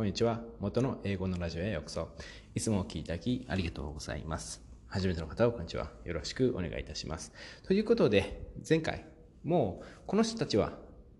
[0.00, 0.40] こんにちは。
[0.60, 2.08] 元の英語のラジオへようこそ。
[2.54, 4.62] いつもお聴きいただきありがとうございます。
[4.86, 5.90] 初めての方をこんにちは。
[6.06, 7.34] よろしくお願いいたします。
[7.64, 9.04] ということで、前回
[9.44, 10.72] もうこの人たちは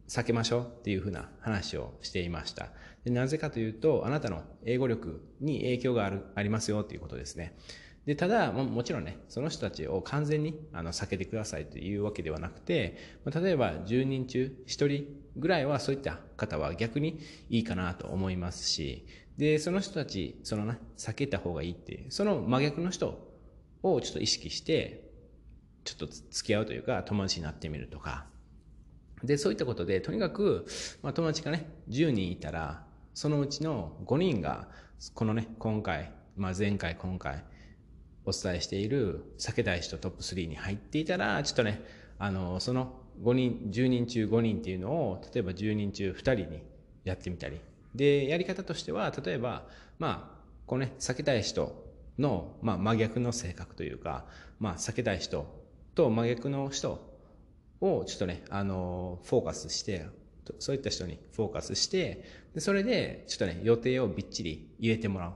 [0.08, 2.70] 避けましょうっていうふうな話をしていました。
[3.04, 7.58] でなぜかというと、あなたの英語力に影響があるありますよということですね。
[8.06, 12.96] で、ただも、もちろんね、その人たちを完全にあの避けてくださいというわけではなくて、
[13.26, 15.06] 例えば10人中1人
[15.36, 17.20] ぐらいはそういった方は逆に
[17.50, 19.06] いいかなと思いますし、
[19.36, 23.18] で、その人たち、そのね、避けた方がいいっていう、その真逆の人
[23.82, 25.08] をちょっと意識して、
[25.84, 28.26] ちょっと付き合うというか、友達になってみるとか、
[29.24, 30.66] で、そういったことで、とにかく、
[31.02, 34.68] まあ、友達がね、10人いたら、そのうちの5人が、
[35.14, 37.44] このね、今回、まあ、前回、今回、
[38.30, 41.82] お伝えしている避けたい人トップ3に入っていたら、ちょっとね、
[42.18, 46.62] あの、その5人、10人中5人っていうのを、例えば10人中2人に
[47.04, 47.60] やってみたり。
[47.94, 49.66] で、やり方としては、例えば、
[49.98, 51.74] まあ、このね、避けたい人
[52.18, 54.26] の、まあ、真逆の性格というか、
[54.60, 55.46] まあ、避けたい人
[55.94, 57.00] と真逆の人
[57.80, 60.06] をちょっとね、あの、フォーカスして、
[60.58, 65.32] そういった人にフォーカスして、でそれで、ちょっとね、予定をびっちり入れてもらう。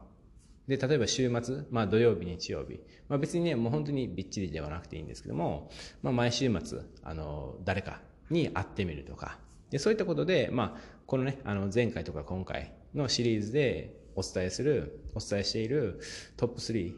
[0.68, 2.80] で、例えば週末、まあ土曜日、日曜日。
[3.08, 5.70] まあ別にね、もう本当にびっちりではなくていいんですけども、
[6.02, 9.38] まあ毎週末、あの、誰かに会ってみるとか。
[9.70, 16.00] で、そういったことで、まあ、このね、あの、前回とか今回のシリーズでお伝えする、お伝えしている
[16.36, 16.94] トップ3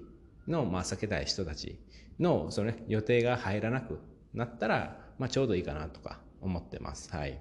[0.47, 1.79] の、まあ避けたい人たち
[2.19, 3.99] の、そのね、予定が入らなく
[4.35, 7.11] なったら、まあ、ちょうどいいかなとか思ってます。
[7.11, 7.41] はい。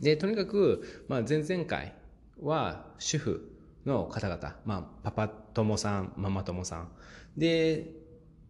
[0.00, 1.94] で、とにかく、まあ、前々回
[2.40, 6.88] は主婦の方々、まあ、パパ友さん、ママ友さん。
[7.36, 7.86] で、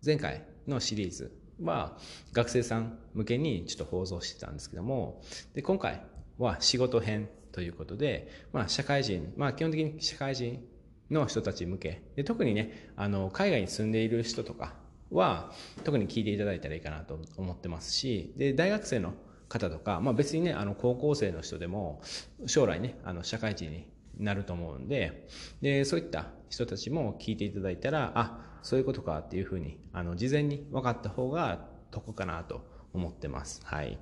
[0.04, 1.96] 前回のシリーズは
[2.32, 5.22] 学生さん向けにちょっと放送してたんですけども、
[5.54, 6.02] で、今回
[6.38, 10.64] は仕事編ということで、まあ、社会人、まあ、基本的に社会人
[11.10, 14.74] の人たち向け、で特にね、あの、海外に住んでいる人とか、
[15.10, 15.50] は
[15.84, 19.12] 特に聞いていただいたらいいかなと思ってますし、で、大学生の
[19.48, 22.00] 方とか、まあ別にね、あの高校生の人でも
[22.46, 23.86] 将来ね、あの社会人に
[24.24, 25.28] なると思うんで、
[25.60, 33.60] で、そういった人たちも聞いていただいたら、あ、そういうことかっていうふうに、あの、事前に分かった方が得かなと思ってます。
[33.64, 33.98] はい。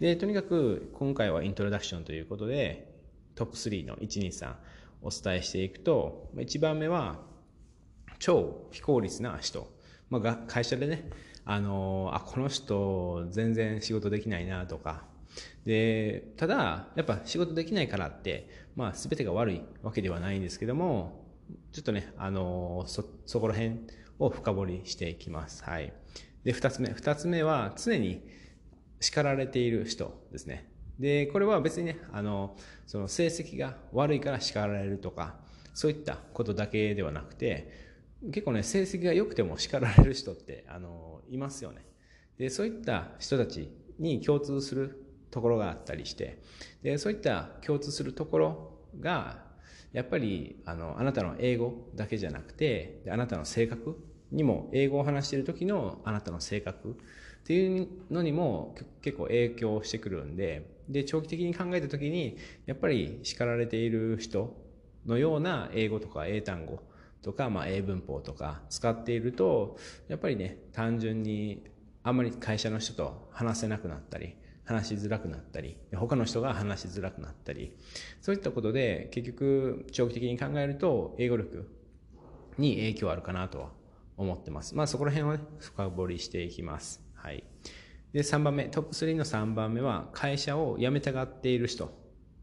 [0.00, 2.94] で、とにかく今回はイントロダクションということで、
[3.34, 4.54] トップ3の1、2、3
[5.02, 7.20] お伝えしていくと、1番目は、
[8.18, 9.70] 超非効率な人。
[10.10, 11.10] まあ、会社でね、
[11.50, 15.04] あのあこの人全然仕事できないなとか
[15.64, 21.24] でただやっぱ仕事できないからって、まあ、全てが悪いわけではないんですけども
[21.72, 23.80] ちょっとねあのそそこら辺
[24.18, 25.92] を深掘りしていきます、はい、
[26.44, 28.22] で2つ目2つ目は常に
[29.00, 30.70] 叱られている人ですね。
[30.98, 32.56] でこれは別にねあの
[32.86, 35.36] その成績が悪いから叱られるとか
[35.74, 37.88] そういったことだけではなくて
[38.32, 41.84] 結構ね、成績が良くても叱られる人って、あの、いますよね。
[42.36, 46.38] で、そういった人たちに共通するところがあったりして、
[46.82, 49.46] で、そういった共通するところが、
[49.92, 53.96] やっぱり、あの、あなたの英語だけじゃなくて、あなたの性格
[54.30, 56.94] にも、英語を話している時のあなたの性格っ
[57.44, 64.54] ていうのにも結構影響してくるんで、で、長期的に考えた時に、やっぱり叱られている人
[65.06, 66.80] のような英語とか英単語
[67.22, 69.78] とか、まあ、英文法とか使っていると、
[70.08, 71.64] やっぱりね、単純に
[72.02, 74.36] あまり会社の人と話せなくなったり、
[74.68, 77.74] 話しづらくなったり、他の人が話しづらくなったり、
[78.20, 81.66] そういったことで結局長期的に考えると英語力
[82.58, 83.70] に影響あるかなとは
[84.18, 84.74] 思ってます。
[84.74, 87.02] まあそこら辺をね、深掘りしていきます。
[87.14, 87.44] はい。
[88.12, 91.90] で、3番目、トップ3の3番目は会社を辞めたがっている人っ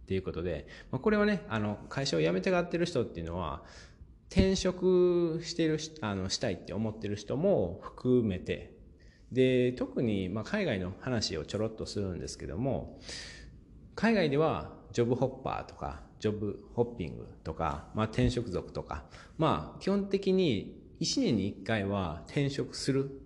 [0.08, 3.64] ていうことで、まあ、これはね、あの、会社を辞めたがってる人っていうのは、
[4.32, 8.75] 転職してるあのしたいって思ってる人も含めて
[9.32, 13.00] で特にまあ海外の話をちょろっとするんですけども
[13.96, 19.04] 海外ではジョブホッパーとかジョブホッピングとか、まあ、転職族とか
[19.38, 23.22] まあ基本的に1年に1回は転職する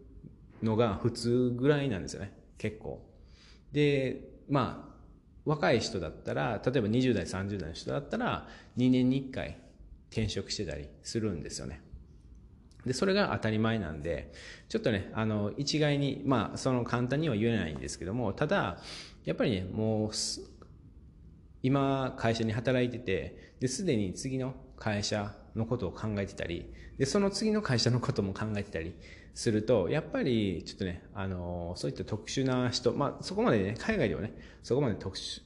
[0.63, 3.05] のが普通ぐらいなんですよね結構
[3.71, 4.89] でまあ
[5.45, 8.47] 若い人だったら例えば20代30代の人だったら
[8.77, 9.57] 2年に1回
[10.11, 11.81] 転職してたりするんですよね。
[12.89, 14.31] で、それが当たり前なんで、
[14.67, 18.79] ちょっとね、あの、一概に、まあ、その簡単には言えないんですけども、ただ、
[19.25, 20.11] やっぱりね、もう、
[21.61, 28.95] 今、会社に働いてて、で、すでに次の会社のことを考えてたり、で、その次の会社のことも考えてたり
[29.35, 34.33] すると、やっぱり、ちょっとね、あの、そういった特殊な人、まあ、そこまでね、海外ではね、
[34.63, 35.43] そこまで特殊、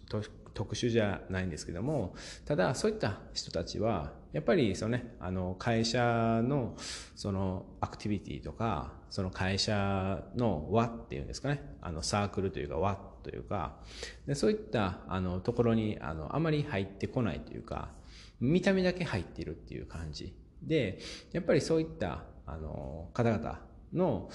[0.54, 6.76] 特殊じゃないんですけども、ただそういった人たちは、やっぱりそのね、あの会社の
[7.16, 13.78] そのアクティビティとか、その会社の輪っていうんですかね、あのサークルというか輪というか、
[14.26, 17.92] でそういったあのところにあのあまり入ってこないというか、
[18.40, 20.36] 見た目だけ入っているっていう感じ。
[20.64, 20.98] で、
[21.32, 23.62] やっぱりそういったあの方々
[23.94, 24.30] の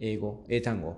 [0.00, 0.96] 英語、英単語、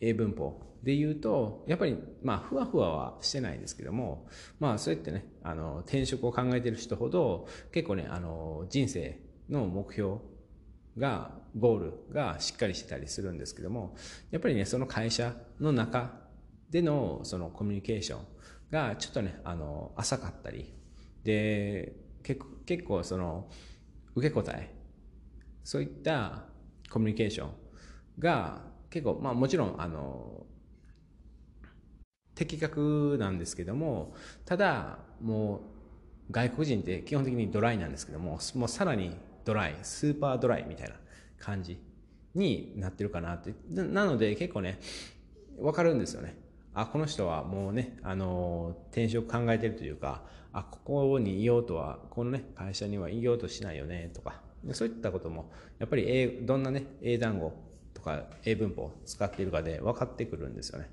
[0.00, 4.28] 英文法で言うと、やっぱり、まあ、ふわふわはしてないんですけども、
[4.60, 10.18] まあ、そうやってね、あの、転職を考えてる人ほど、結構ね、あの、人生の目標
[10.98, 13.96] が、ゴールがしっかりしてたりするんですけども、
[14.30, 16.20] やっぱりね、その会社の中
[16.70, 18.20] での、そのコミュニケーション
[18.70, 20.74] が、ちょっとね、あの、浅かったり、
[21.22, 23.48] で、結構、結構その、
[24.16, 24.74] 受け答え、
[25.62, 26.44] そういった
[26.90, 27.50] コミュニケーション
[28.18, 30.46] が結構、まあもちろん、あの、
[32.34, 34.14] 的確なんですけども、
[34.44, 39.14] ただ、もう、外国人って基本的にドライなんですけども、もうさらに
[39.44, 40.94] ドライ、スーパードライみたいな
[41.38, 41.78] 感じ
[42.34, 43.54] になってるかなって。
[43.70, 44.78] なので結構ね、
[45.58, 46.36] わかるんですよね。
[46.72, 50.22] あ、この人はもうね、あの、転職考えてるというか、
[50.52, 54.40] あ、ここにいようとは、このね、会社にはいようとしないよね、とか、
[54.72, 57.52] そういったことも、やっぱり英、どんなね、英単語
[57.92, 60.90] とか英文法を使っているかで分かってくるんですよね。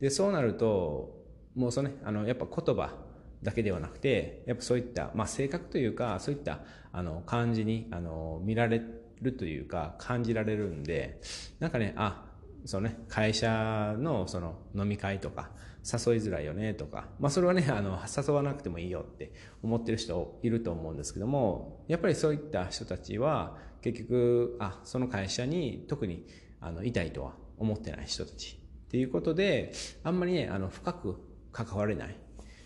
[0.00, 1.16] で、そうなると、
[1.54, 2.94] もうそのね、あの、やっぱ言葉
[3.42, 6.60] だけではなくて、やっぱそういった、まあ性格というか、そういった、
[6.92, 8.82] あの、感じに、あの、見られ
[9.20, 11.20] るというか、感じられるんで、
[11.58, 12.24] なんかね、あ、
[12.64, 15.50] そのね、会社のその飲み会とか、
[15.84, 26.26] 誘いづらいよねとか、まあそれはね、あの、誘わなくてもいいよって思ってる人いると思うんですけども、やっぱりそういった人たちは、結局、あ、その会社に特に、
[26.60, 28.57] あの、いたいとは思ってない人たち
[28.88, 31.16] っていうことで、あんまりね、あの、深く
[31.52, 32.16] 関われない。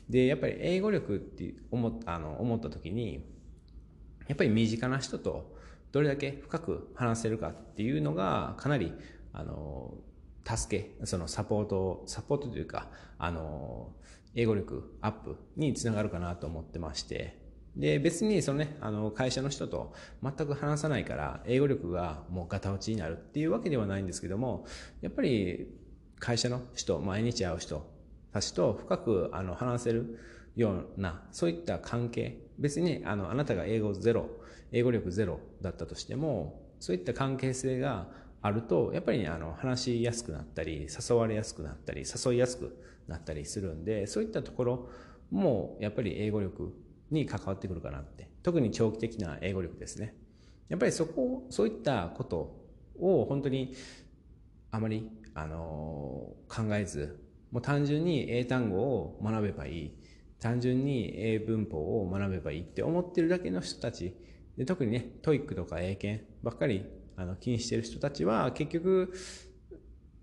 [0.08, 3.26] で、やっぱり英語力って思っあの思った時に、
[4.28, 5.56] やっぱり身近な人と
[5.90, 8.92] どれだけ深く話せるかっていうのが、かなり、
[9.32, 9.94] あの、
[10.44, 12.88] 助け、そのサポート、サポートというか、
[13.19, 13.92] あの、
[14.36, 17.42] 英語力アップにつながるかなと思ってまして、
[17.76, 19.92] で、別にそのね、あの、会社の人と
[20.22, 24.66] 全く話さないから、英語力がもうガタ落ちになるっていうわけではないんですけども、
[25.00, 25.81] やっぱり
[26.22, 27.84] 会社の人、毎日会う人
[28.32, 30.20] たちと深くあの話せる
[30.54, 34.28] ような、そういった関係、別にあの、あなたが英語ゼロ、
[34.70, 38.06] 英語力ゼロだったとしても、そういった関係性が
[38.40, 42.78] あると、やっぱりね、あの、話しやすくなったり、誘われやすくなったり、誘いやすく
[43.08, 44.88] なったりするんで、そういったところ
[45.32, 46.72] も、やっぱり英語力
[47.10, 48.28] に関わってくるかなって。
[48.44, 50.14] 特に長期的な英語力ですね。
[50.69, 52.64] やっぱりそこ、そういったこと
[53.00, 53.74] を本当に
[54.70, 57.20] あまり、あの、考えず、
[57.50, 59.99] もう単純に英単語を学べばいい。
[60.38, 64.14] 単純に英文法を学べばいいって思ってるだけの人たち。
[64.56, 66.84] で特にね、 TOEIC とか英検ばっかり
[67.17, 69.12] あの気にしてる人たちは結局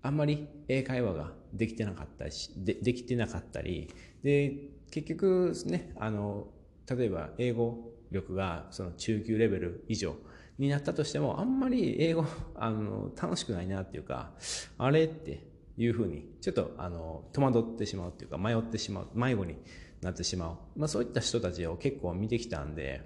[0.02, 3.92] あんまり英会話ができてなかったりでできてなかったり
[4.22, 4.54] で
[4.90, 6.48] 結局ねあの
[6.88, 10.16] 例えば英語力がその中級レベル以上
[10.60, 12.24] になったとしてもあんまり英語
[12.54, 14.32] あの楽しくないなっていうか
[14.78, 15.46] あれって
[15.76, 19.56] いうふうにちょっとあの戸惑ってしまうっていうか迷ってしまう迷子に
[20.02, 23.00] なってしまう、まあ、そういった人たちを結構見てきたんで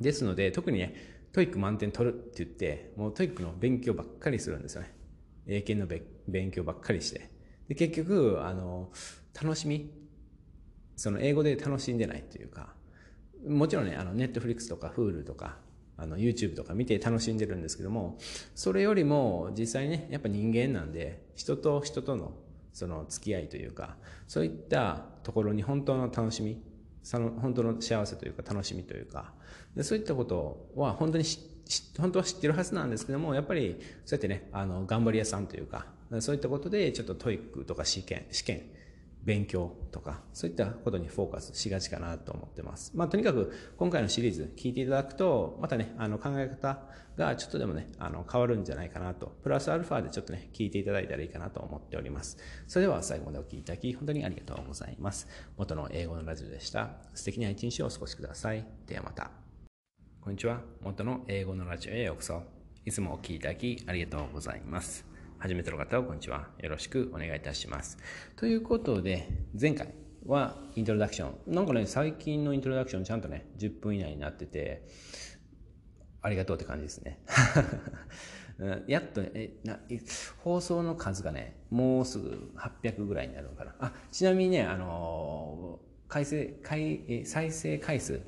[0.00, 4.92] ですので特にね TOEIC 満点取るって言って、もう TOEIC の勉強ばっかりするんですよね。
[5.46, 7.30] 英検の勉強ばっかりして。
[7.68, 8.90] で、結局、あの、
[9.40, 9.92] 楽しみ
[10.96, 12.74] その英語で楽しんでないというか、
[13.46, 15.58] もちろんね、あの、 Netflix とか Hulu とか、
[16.00, 18.16] あの、YouTube とか見て楽しんでるんですけども、
[18.54, 22.32] それよりも実際ね、やっぱ人間なんで、人と人との
[22.72, 26.62] その付き合いというか、そういったところに本当の楽しみ、
[27.02, 29.32] その本当の幸せというか楽しみというか、
[29.76, 31.24] でそういったことは本当に
[31.98, 35.86] 本当は知ってるはずなんですけども、やっぱりそうやってね、あの、頑張り屋さんというか、
[36.20, 38.62] そういったことでちょっと TOEIC とか試験、試験、
[39.30, 42.90] 勉強とか、そういったことにフォーカスしがちかなと思ってます。
[42.96, 46.82] まあ、とにかく今回のシリーズ聞いていただくと、またね、あの、考え方
[47.16, 52.38] がちょっとでもね、あの、変わるんじゃないかなと、プラスアルファでちょっとね、聞いていただいたらいいかなと思っております。
[52.66, 55.28] それでは最後までお聞きいただき、本当にありがとうございます。
[55.56, 56.90] 元の英語のラジオでした。
[57.14, 58.66] 素敵な一日をお過ごしください。
[58.88, 59.30] ではまた。
[60.20, 60.60] こんにちは。
[60.80, 62.42] 元の英語のラジオへようこそ。
[62.84, 65.09] いつもお聴きいただきありがとうございます。
[65.40, 66.48] 初めての方はこんにちは。
[66.58, 67.96] よろしくお願いいたします。
[68.36, 69.26] ということで、
[69.58, 69.94] 前回
[70.26, 71.54] はイントロダクション。
[71.54, 74.86] なんかね、最近のイントロダクションちゃんとね、10分以内になってて、
[76.20, 77.20] ありがとうって感じですね。
[78.86, 79.80] やっとえな
[80.40, 83.74] 放送の数がね、もうすぐ800ぐらいになるのかな。
[83.78, 88.20] あ、ちなみにね、あの回生回再生回数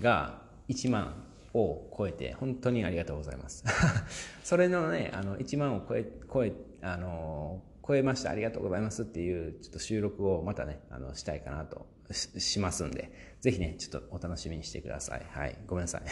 [0.00, 3.64] が1万を超えて、本当にありがとうございます。
[4.44, 8.30] それのね、あの、1万を超え、超え、あの超えました。
[8.30, 15.26] ありがとうございますっていう、ちょっと収録をまたね、あの、したいかなとしますんで、ぜひね、ちょっとお楽しみにしてください。
[15.30, 15.58] はい。
[15.66, 16.02] ごめんなさい。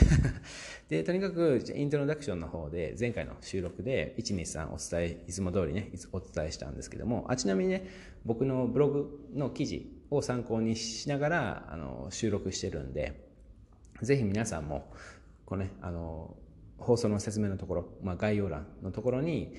[0.88, 7.86] で、とにかく、イントロダクションの方で、前回の収録で、123お伝え、いつも通りね、お伝えしたんですけども、あ、ちなみにね、
[8.24, 13.28] 僕のブログの記事を参考にしながら、あの、収録してるんで、
[14.02, 14.92] ぜひ皆さんも、
[15.44, 16.36] こうね、あの、
[16.78, 19.54] 放送の説明のところ、まあ、概要欄のところに、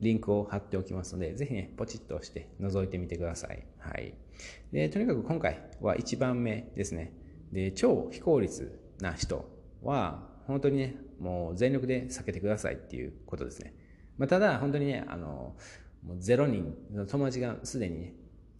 [0.00, 3.64] リンクを貼っておきますので、ぜひね、ポチッと押して覗いてみてください。
[3.78, 4.14] はい。
[4.72, 7.12] で、とにかく今回は1番目ですね。
[7.52, 9.44] で、超非効率な人
[9.82, 13.74] は、本当にね、もう全力で避けてくださいっていうことですね。
[14.16, 15.54] まあ、ただ、本当にね、あの、
[16.02, 18.14] もう0人の友達がすでにね、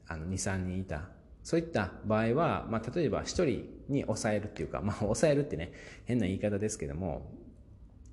[0.06, 1.09] あの、2、3人いた。
[1.42, 3.47] そういった場合は、まあ、例えば1人
[3.88, 5.73] に抑えるっていうか、まあ、抑えるってね、
[6.04, 7.32] 変な言い方ですけども、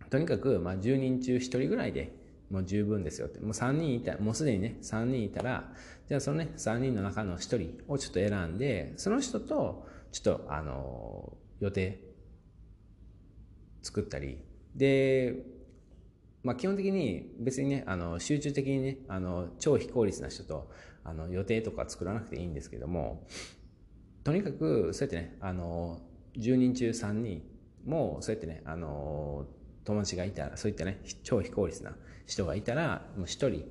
[0.10, 2.14] とにかく、まあ、10人中1人ぐらいで
[2.50, 3.40] もう十分ですよって。
[3.40, 5.74] もう3人いた、もうすでにね、3人いたら、
[6.08, 12.00] じゃあそのね、3人の中の1人をちょっと選んで、その人と、ちょっと、あの、予定
[13.82, 14.38] 作ったり、
[14.76, 15.36] で、
[16.44, 20.72] まあ基本的に別にね、あの、集中的にね、あの、超非効率な人と、
[21.04, 23.28] あの、予定とか作らなくていいんですけども、
[24.24, 26.02] とにかく、そうやってね、あの、
[26.38, 27.44] 10人中3人
[27.86, 29.48] も、そうやってね、あの、
[29.84, 31.96] 友達がいたら、そういったね、超非効率な
[32.28, 33.64] 人がいたら、もう1人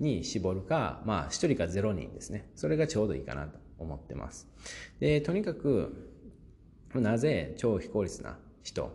[0.00, 2.50] に絞るか、まあ1人か0人ですね。
[2.56, 4.48] それがちょうどいいかなと思ってます。
[4.98, 6.10] で、とにかく、
[6.94, 8.90] なぜ超非効率な人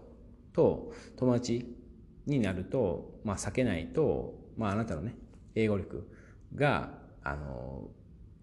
[0.52, 1.76] と友達
[2.26, 5.16] になると、まあ避けないと、まああなたのね、
[5.56, 6.10] 英語力
[6.56, 6.90] が、
[7.24, 7.90] あの、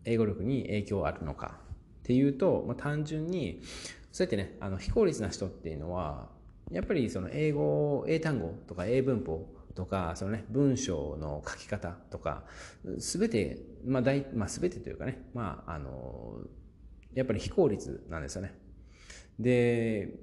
[0.05, 1.59] 英語力に影響あるのか
[2.03, 3.61] っていうと、まあ単純に、
[4.13, 6.29] そうやってね、あの非効率な人っていうのは、
[6.71, 12.45] やっぱりその英語、英単語とか英文法とか、そのね、文章の書き方とか、
[12.99, 16.41] すべて、まあ大、まあすべてというかね、まあ、あの、
[17.15, 18.55] やっぱり非効率なんですよね。
[19.39, 20.15] で、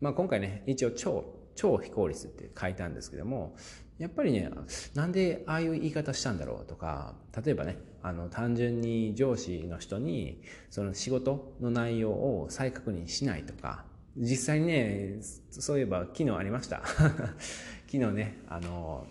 [0.00, 1.24] まあ今回ね、一応超、
[1.54, 3.56] 超非効率って書いたんですけども、
[3.98, 4.50] やっぱりね、
[4.94, 7.14] なんでああいう言い方したんだろうとか、
[7.44, 13.84] 例えばね、あの、単純に上司の人に、その仕事の内容を再確認しないとか、
[14.16, 15.18] 実際にね、
[15.50, 16.82] そういえば昨日ありました。
[17.94, 19.06] 昨日ね、あの、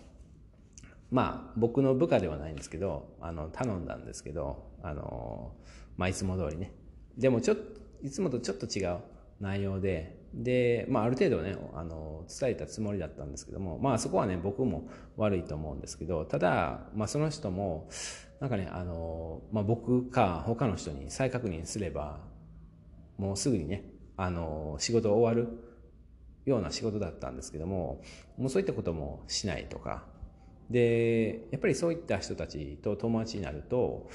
[1.10, 5.52] まあ僕の部下ではないんですけど、あの、頼んだんですけど、あの、
[5.96, 6.70] まあいつも通りね。
[7.16, 8.98] でもちょっと、いつもとちょっと違う
[9.40, 14.86] 内容で、で、まあある程度ね、あの、伝えたつもりだったんですけども、まあそこはね、僕も
[15.16, 17.88] 悪いと思うんですけど、ただ、まあその人も、
[18.38, 22.20] なんかね、あの、まあ僕か他の人に再確認すれば、
[23.16, 23.84] もうすぐにね、
[24.18, 25.63] あの、仕事終わる
[26.44, 28.02] ような仕事だったんですけども、
[28.36, 30.04] もうそういったこともしないとか、
[30.70, 34.08] で、やっぱりそういった人たちと友達になると、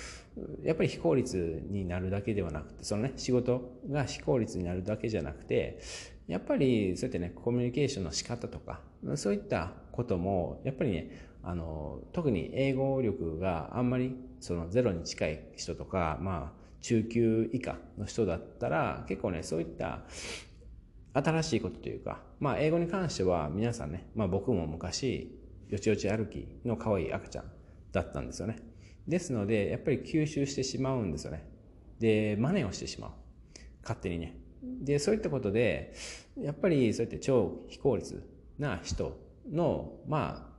[0.64, 5.80] やっぱり非効率になるだけではなくて、そのね、仕事が非効率になるだけじゃなくて、
[6.28, 8.82] やっぱりそうやってね、コミュニケーションの仕方とか、
[9.16, 20.02] そういったことも、やっぱりね、あの、特に英語力があんまりそのゼロに近い人とか、まあ、中級以下の人だったら、結構ね、そういった
[21.14, 25.36] 新しいことというか、まあ、英語に関しては皆さんね、まあ僕も昔、
[25.68, 27.52] よちよち歩きの可愛い赤ちゃん
[27.92, 28.58] だったんですよね。
[29.08, 31.48] ですので、やっぱり吸収してしまうんですよね。
[32.00, 33.12] で、真似をしてしまう。
[33.82, 34.36] 勝手にね。
[34.82, 35.94] で、そういったことで、
[36.38, 38.24] やっぱりそうやって超非効率
[38.58, 39.20] な人
[39.52, 40.50] の、まあ、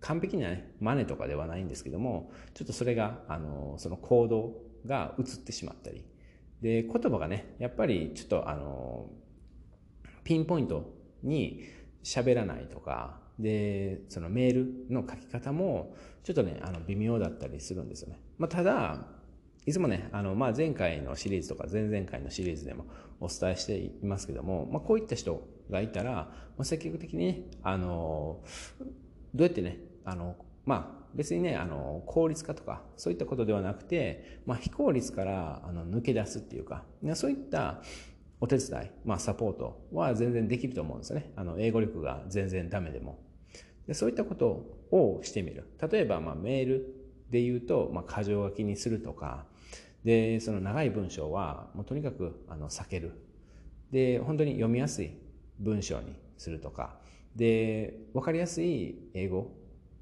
[0.00, 4.54] 完璧なね、真似とかではないんですけども、ちょっとそれが、あの、その行動
[4.86, 6.04] が映ってしまったり。
[6.62, 9.10] で、言葉がね、やっぱりちょっとあの、
[10.28, 10.84] ピンポイント
[11.22, 11.64] に
[12.04, 18.20] 喋らないとか、で、そのメールの書き方も、ちょっとね、あの、微妙だったりするんですよね。
[18.36, 19.06] まあ、ただ、
[19.64, 22.84] いつもね、あの、まあ、前回のシリーズとか前々回のシリーズでも
[23.20, 28.44] お伝えしていますけども、まあ、こういった人がいたら、まあ、積極的にね、あの、
[29.34, 37.80] どうやってね、あの、まあ、別にね、あの、効率化とか、そういったことではなくて、まあ、非効率から、あの、抜け出すっていうか、そういった
[38.40, 41.32] お手伝い、まあ、サポートは全然できると思うんですよね。
[41.36, 43.18] あの、英語力が全然ダメでも。
[43.86, 44.46] でそういったこと
[44.90, 45.68] をしてみる。
[45.90, 46.94] 例えば、まあ、メール
[47.30, 49.46] で言うと、まあ、箇条書きにするとか、
[50.04, 53.12] で、その長い文章は、もうとにかく、あの、避ける。
[53.90, 55.16] で、本当に読みやすい
[55.58, 56.98] 文章にするとか、
[57.34, 59.50] で、わかりやすい英語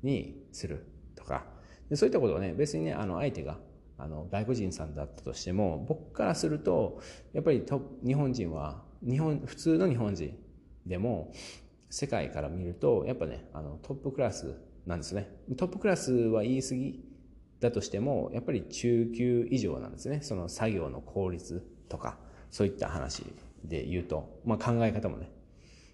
[0.02, 1.44] にするとか、
[1.88, 3.58] でそういったことをね、別にね、あの、相手が、
[3.98, 7.00] あの、外国人さんだったとしても、僕からすると、
[7.32, 7.64] やっぱり
[8.04, 10.38] 日本人は、日本、普通の日本人
[10.86, 11.32] でも、
[11.88, 14.54] 世界から見ると、やっぱね、あの、トップクラス
[14.86, 15.30] なんですね。
[15.56, 17.04] トップクラスは言い過ぎ
[17.60, 20.20] だとしても、やっぱり中級以上なんですね。
[20.22, 22.18] その作業の効率とか、
[22.50, 23.24] そういった話
[23.64, 25.30] で言うと、まあ考え方もね。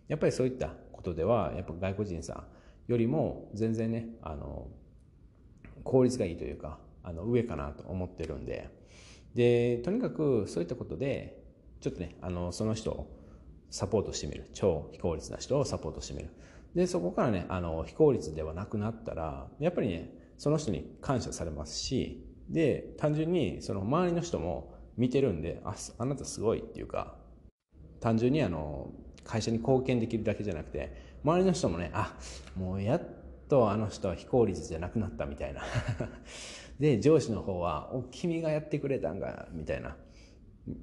[0.08, 2.44] やっぱりそういったことでは、やっぱ外国人さ
[2.88, 4.68] んよりも全然ね、あの、
[5.84, 8.70] 効率がいいというか、あの、上かなと思ってるんで、
[9.34, 11.42] で、とにかくそういったことで、
[11.80, 13.10] ちょっとね、あの、その人を
[13.70, 14.50] サポートしてみる。
[14.52, 16.30] 超非効率な人をサポートしてみる。
[16.74, 27.16] で、そこからね、あの、非効率ではなくなったら、やっぱりね、その人に感謝されますし、で、単純にその周りの人も見てるんで、あ、あなたすごいっていうか、
[28.00, 28.90] 単純にあの、
[29.24, 32.14] 会社に貢献できるだけじゃなくて、周りの人もね、あ、
[32.56, 33.00] もうやっ
[33.52, 35.60] とあの人は非効率じゃなくなったみたいな。
[36.80, 39.98] で、上司の方は、お、君がやってくれたんか、みたいな。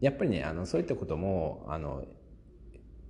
[0.02, 2.06] やっぱりね、あの、そういったことも、あの、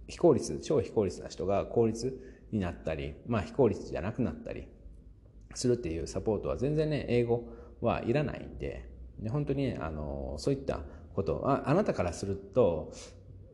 [0.07, 2.17] 非効率、超非効率な人が効率
[2.53, 4.65] になったり、まあ非効率じゃなくなったり
[5.55, 7.43] するっていうサポートは全然ね、英語
[7.81, 8.89] はいらないんで、
[9.19, 10.79] で本当にね、あの、そういった
[11.13, 12.93] ことあ、あなたからすると、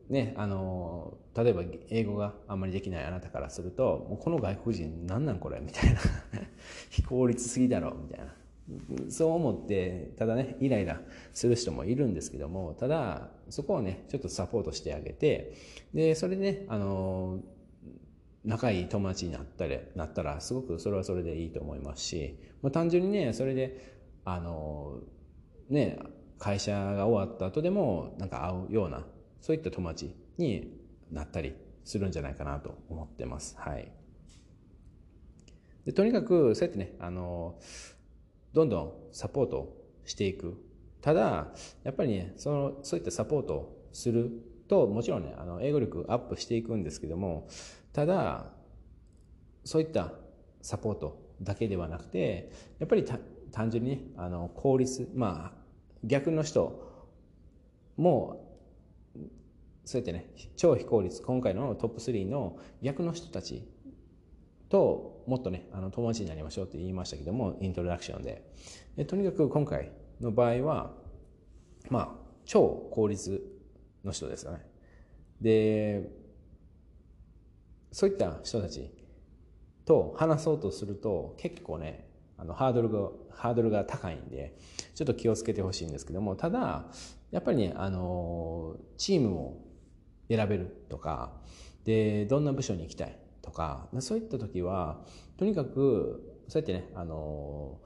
[0.08, 6.00] ね、あの、例えば英語があんまりできないあなたからすると、もうこの外国人なんなんこれみたいな。
[6.90, 8.34] 非効率すぎだろみたいな。
[9.08, 11.00] そう思って、ただね、イライラ
[11.32, 15.54] する人もいるんですけども、ただ、そこをね、ちょっとサポートしてあげて、
[15.94, 17.40] で、それでね、あの、
[18.44, 25.00] 仲いい友達になったり、なったら、すごくそれはそれでいいと思いますし、もう単純にね、それで、あの、
[25.68, 25.98] ね、
[26.38, 29.04] 会社が終わった後でも、なんか会うような、
[29.46, 30.76] そういった友達に
[31.12, 33.54] なったりするんじゃないかなと思ってます。
[33.56, 33.92] はい。
[35.84, 37.56] でとにかく、そうやってね、あの、
[38.54, 39.72] どんどんサポート
[40.04, 40.56] していく。
[41.00, 44.32] ただ、やっぱりね、その、そういったサポートをする
[44.66, 47.46] と、もちろんね、あの、英語力アップしていくんですけども、
[47.92, 48.52] ただ、
[49.62, 50.12] そういった
[50.60, 53.04] サポートだけではなくて、やっぱり
[53.52, 55.58] 単純にね、あの、効率、まあ、
[56.02, 57.14] 逆の人
[57.96, 58.45] も
[59.86, 63.62] そうやってね、超非効率、今回のトップ3の逆の人たち
[64.68, 68.42] ともっとね、あの友達になりましょうって言いましたけども、イントロダクションで。
[68.96, 70.92] でとにかく今回の場合は、
[71.88, 73.40] まあ、超効率
[74.04, 74.66] の人ですよね。
[75.40, 76.10] で、
[77.92, 78.90] そういった人たち
[79.84, 84.58] と話そうとすると結構ね、あのハードルが、ハードルが高いんで、
[84.96, 86.86] ちょっと気をつけてほしいんですけども、ただ、
[87.30, 89.65] やっぱりね、あの、チームを
[90.28, 91.32] 選べるとか、
[91.84, 95.04] で、どんな部署に行きたいとか、そういった時は、
[95.36, 97.80] とにかく、そうやってね、あの、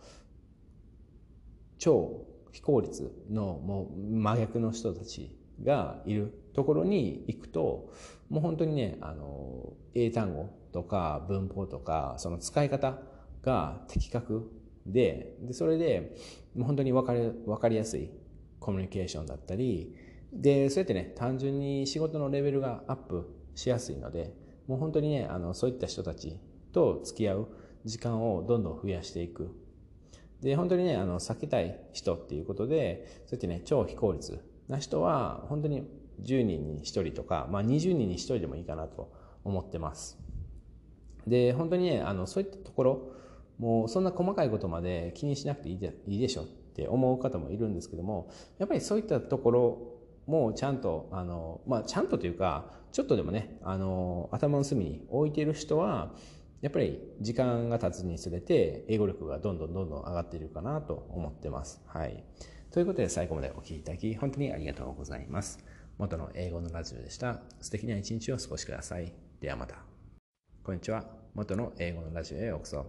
[1.79, 7.92] 超非効率のもう真逆の人たちがいるところに行くと、
[8.29, 12.98] もう本当にね、あの、英単語とか文法とか、その使い方
[13.42, 14.50] が的確
[14.87, 16.16] で、で、それで、
[16.55, 18.11] もう本当に分かり、分かりやすい
[18.59, 19.94] コミュニケーションだったり、
[20.32, 24.32] で、そうやってね、単純に仕事のレベルがアップしやすいので、
[24.66, 26.38] もう本当にね、あの、そういった人たち
[26.72, 27.48] と付き合う
[27.84, 29.54] 時間をどんどん増やしていく。
[30.40, 34.38] で、本当にね、あの、避けたい人っていうことで、そうやってね、超非効率
[34.68, 35.82] な人は、本当に
[36.22, 39.12] 10人に1人とか、まあ20人に1人でもいいかなと
[39.44, 40.18] 思ってます。
[41.26, 43.12] で、本当にね、あの、そういったところ、
[43.58, 49.89] もうそんな細かいことまで気にしなくていいでいいでしょって思う方もいるんですけども、やっぱりそういったところ
[50.30, 56.14] もうちゃんと、あの、まあ、ちゃんとというか、ちょっとでもね、あの、頭の隅に置いている人は、
[56.60, 61.82] やっぱり時間が経つにつれて、英語力がどんどんどんどん上がっているかなと思ってます。
[61.84, 62.22] はい。
[62.70, 65.58] ということで最後までお聴きいただき、本当にありがとうございます。
[65.98, 67.40] 元の英語のラジオでした。
[67.60, 69.12] 素敵な一日をお過ごしください。
[69.40, 69.78] ではまた。
[70.62, 71.06] こんにちは。
[71.34, 72.86] 元の英語のラジオへようこそ。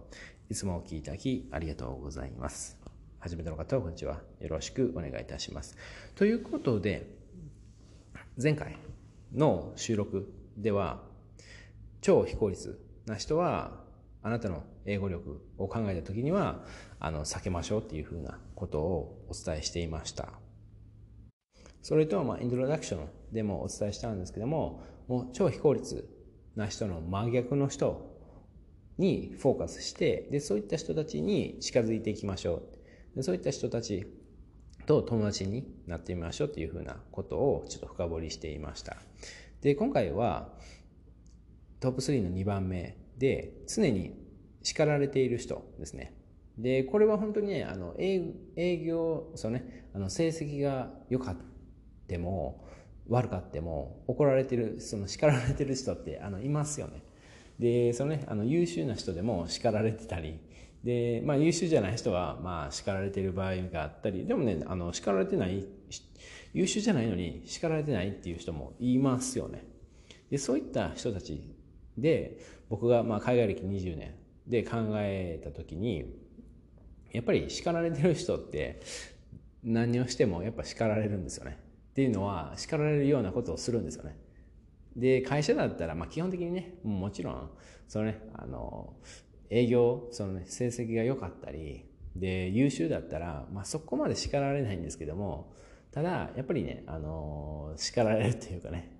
[0.48, 2.78] いつもお聴きいただきありがとうございます。
[3.18, 4.20] 初めての方はこんにちは。
[4.40, 5.76] よろしくお願いいたします。
[6.14, 7.21] ということで、
[8.40, 8.78] 前回
[9.34, 11.02] の収録では、
[12.00, 13.84] 超非効率な人は、
[14.22, 16.64] あなたの英語力を考えたときには、
[16.98, 20.32] あの、避けましょうっていうふうなことをお伝えしていました。
[21.82, 26.08] それと、まあ、イントロダクションでもお伝えしたんですけども、もう超非効率
[26.56, 28.16] な人の真逆の人
[28.96, 33.16] にフォーカスして、で、そういった人たちに近づいていきましょう。
[33.16, 34.06] でそういった人たち
[34.86, 38.96] と友達になってみましょうっていうふうなことをちょっと深掘りしていました。
[39.60, 40.48] で、今回は
[41.82, 44.14] トップ3の2番目で常に
[44.62, 46.14] 叱られている人ですね
[46.56, 51.36] でこれは本当にねあの営業そのねあの成績が良かっ
[52.06, 52.64] ても
[53.08, 57.02] 悪かっても怒られてるその叱られてる人ってあのいますよね
[57.58, 60.38] でそのねあの優秀な人でも叱られてたり
[60.84, 65.66] で、まあ、優秀じゃない人はまあ叱られてる場合があったりでもねあの叱られてない
[66.52, 69.64] 優秀じゃないのに叱られてないっていう人もいますよね。
[70.30, 71.54] でそういった人たち
[71.96, 74.14] で僕がまあ海外歴20年
[74.46, 76.18] で考えた時に
[77.12, 78.80] やっぱり叱られてる人って
[79.62, 81.58] 何をしてもやっぱ叱られるんですよね。
[81.90, 84.16] っていうのは叱られるようなことをするんですよね。
[84.96, 87.50] で会社だったらまあ基本的にねもちろん
[87.86, 88.94] そのねあの
[89.52, 91.84] 営業そのね成績が良かったり
[92.16, 95.52] で優秀だったら、まあ、そこまで叱られないんですけども
[95.92, 98.90] ただやっぱりねあの叱られるというかね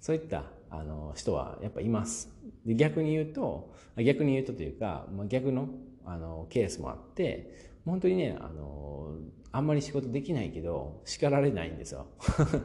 [0.00, 2.28] そういったあの人はやっぱいます。
[2.66, 5.68] で逆に言うと逆に言うとというか、まあ、逆の
[6.04, 9.14] あのケースもあって本当にねあの
[9.52, 12.06] あんまり仕事できないけど叱られないんですよ。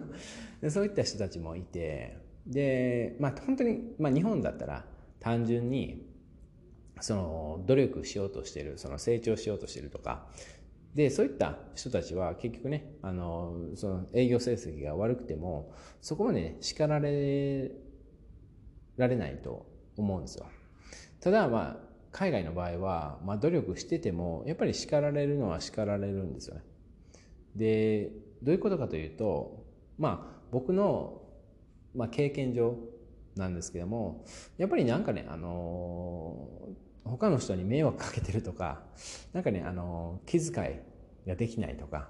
[0.61, 4.85] でそういった人たちもいてでまあ本当に、まあ、日本だったら
[5.19, 6.06] 単純に
[7.01, 10.27] その努力しようとしてるその成長しようとしてるとか
[10.95, 17.71] でそういった人たちは結局ねあのその営業成績が悪くてもそこまで、ね、叱られ
[18.97, 20.47] られないと思うんですよ
[21.19, 26.63] ただまあ海外の場合は、まあ、努力しててもやっぱり叱られるのは叱られるんですよね。
[27.55, 28.09] で
[28.41, 29.65] どういうことかというと
[29.99, 31.21] まあ僕の、
[31.93, 32.75] まあ、経験上
[33.35, 34.25] なんですけども
[34.57, 36.47] やっぱりなんかねあの
[37.07, 38.81] 他の人に迷惑かけてるとか
[39.33, 40.81] なんかねあの気遣
[41.25, 42.09] いができないとか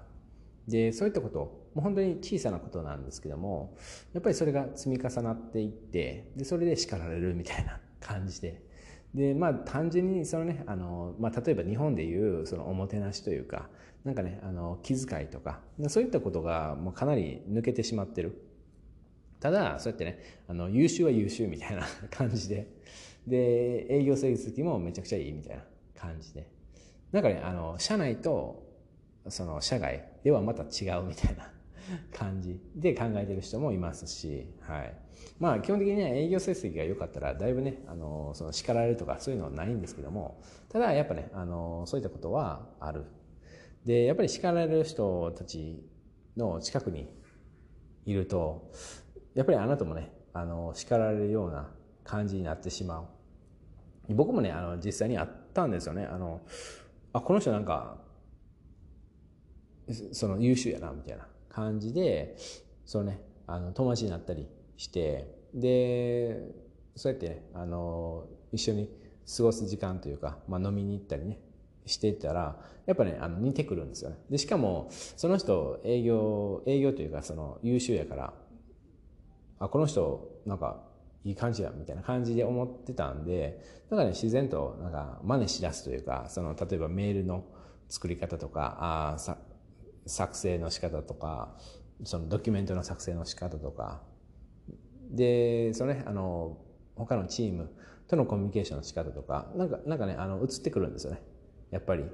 [0.66, 3.76] でそういったこともう本当に小さなことなんですけども
[4.12, 8.66] やっぱりそれが積み重なっていってでそれで叱られるみたいな感じで。
[9.14, 13.70] でまあ単純にそのねあの、まあ、例えば日本でいうそのおもてなしというか
[14.04, 18.44] なんかねあの気遣いとかそういったことがもうかなり抜けてしまってる。
[19.40, 22.77] ただそうやってねあの優秀は優秀みたいな感じで。
[23.26, 25.62] で営業成績もめちゃくちゃいいみたいな
[25.98, 26.50] 感じで
[27.12, 28.66] なんかねあの社内と
[29.28, 31.50] その社外ではまた違うみたいな
[32.16, 34.94] 感じで考えてる人もいますし、はい。
[35.38, 43.04] まあ基本的にね、営業成績が良かったら、だいぶね、あの、その叱られるとかそういうのはないんですけども、ただやっぱね、あの、そういったことはある。
[43.84, 45.82] で、やっぱり叱られる人たち
[46.36, 47.08] の近くに
[48.04, 48.70] いると、
[49.34, 51.70] やっぱりあなたもね、あの、叱られるような
[52.08, 53.00] 感じになってしま
[54.08, 54.14] う。
[54.14, 56.04] 僕もね、あの、実際にあったんですよね。
[56.04, 56.40] あの、
[57.12, 57.98] あ、この人なんか、
[60.12, 61.28] その優秀やな、みたいな。
[61.58, 62.36] 感じで
[62.86, 66.40] そのねあの友達になったりしてで
[66.94, 68.88] そうやってねあの一緒に
[69.36, 71.38] 過ごす時間というか、まあ、飲みに行ったりね
[71.86, 78.32] していたらやっぱねあの似てくるんですよねでしかもその人営業営業というかその優秀やから
[79.58, 80.82] あこの人なんか
[81.24, 87.44] いい感じやみたいな感じで思ってたんでだからね自然となんか真似しだすというかその例えばメールの
[87.88, 88.76] 作り方とか
[89.14, 89.38] あさ
[90.06, 91.56] 作成の仕方とか
[92.04, 94.02] そのドキュメントの作成の仕方とか。
[95.10, 96.58] でそのねあの
[96.94, 97.70] 他のチーム
[98.08, 101.22] とのコミュニケーションの仕方とかなんかなんかねあの移ってくるんですよね。
[101.70, 102.04] やっぱり。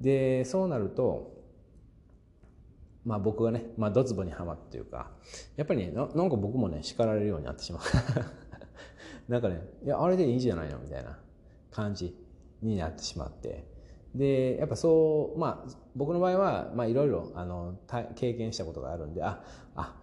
[0.00, 1.41] でそうなると
[3.04, 5.10] まあ僕がね、まあ、ドツボにはまっていうか
[5.56, 7.82] やっぱりねなんか僕もね叱られるようになってしまう。
[9.30, 11.18] なんかねいやあれでいいじゃないのみたいな
[11.70, 12.16] 感じ
[12.60, 13.70] になってしまって。
[14.14, 17.78] でやっぱそうまあ僕の場合はまあいろいろあの
[18.14, 19.42] 経験したことがあるんであ
[19.74, 19.96] あ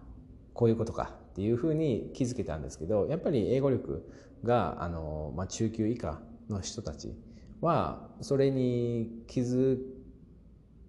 [0.52, 4.10] こういうことかっていうふうに気づけたんですけどやっぱり英語力
[4.42, 7.14] があの、まあ、中級以下の人たち
[7.60, 9.78] はそれに気づ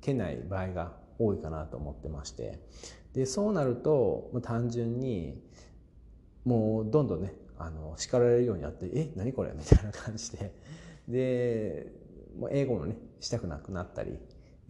[0.01, 2.59] けない場合が多いかなと思ってまして。
[3.13, 5.41] でそうなると単純に
[6.45, 9.51] もうどんどんねあの叱られるようになって「え何これ?
[9.57, 10.53] 」みたいな感じで。
[11.07, 11.91] で
[12.39, 14.17] もう英語もねしたくなくなったり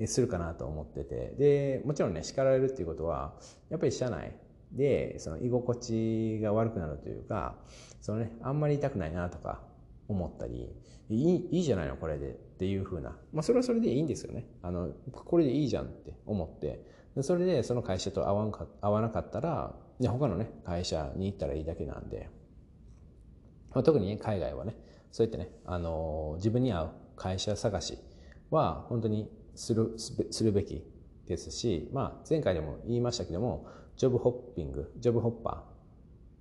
[0.07, 1.35] するかなと思ってて。
[1.37, 3.37] でもちろんね叱られるっていうことは
[3.69, 4.35] やっぱり社内
[4.71, 7.57] でその居心地が悪くなるというか
[8.01, 9.61] そのねあんまり痛くないなとか
[10.07, 10.73] 思ったり
[11.09, 12.50] いいいいじゃないのこれで。
[12.61, 14.45] っていうふうな、まあ、それはそれでいいんですよね。
[14.61, 16.85] あのこれでいいじゃんって思って。
[17.15, 22.29] でそれでその会社と合わんか合わなかったら他のね会社に行ったらいいだけなんで、
[23.73, 24.75] まあ、特にね海外はね
[25.11, 27.97] そうやってね、あの自分に合う会社探し
[28.51, 30.83] は本当にするするべき
[31.27, 33.65] ですし、まあ、前回でも言いましたけども
[33.97, 35.65] ジョブホッピングジョブホッパ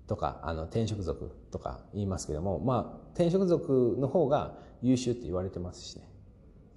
[0.06, 6.09] ーとかあの転職族とか言いますけども、まあ、転職族の方が優秀って言われてますしね。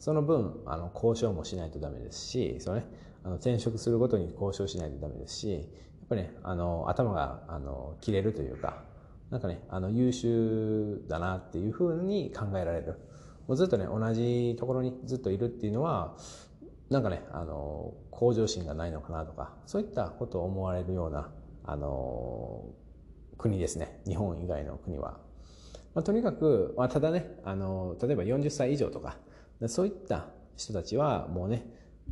[0.03, 2.85] その分あの交渉もしないとダメですしその、ね、
[3.23, 5.61] あの転職するごとに交渉しないとダメですしやっ
[6.09, 8.83] ぱりねあの頭があの切れるというか
[9.29, 12.99] なんかねあの優秀だなっていうふうに考えられる
[13.47, 16.17] もうずっとね同じところにずっといるっていうのは
[16.89, 21.31] なんかねあの向上心がないのかなとかそういったことを思われるような
[21.63, 22.65] あの
[23.37, 25.17] 国ですね日本以外の国は。
[25.95, 29.15] まあ、とにかく、まあ、ただねあの例えば40歳以上とか
[29.67, 31.65] そういった人たちはもうね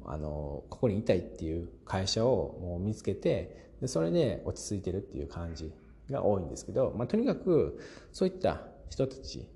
[0.05, 5.71] あのここにいたいっていう会社をもう見つけてでそれで落ち着いてるっていう感じ
[6.09, 7.79] が多いんですけど、まあ、とにかく
[8.11, 9.47] そういった人たち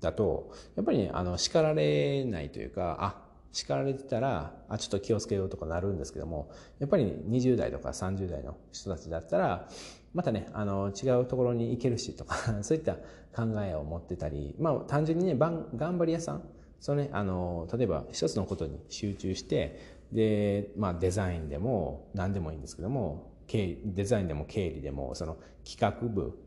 [0.00, 9.68] だとやっぱりねあの叱られないというかあ叱られてたらあちょっと気をつけようとかなるんですけどもやっぱり20代とか30代の人たちだったら
[10.14, 12.94] またねあの違うところに行けるしとか そういった
[13.34, 16.42] 考えを持ってたりまあ単純にね頑張り屋さん
[16.82, 26.38] そのねあの例えば一つのことに集中してで、まあ、デザインでも何でもいいんですけどもデザインでも経理でもその企画部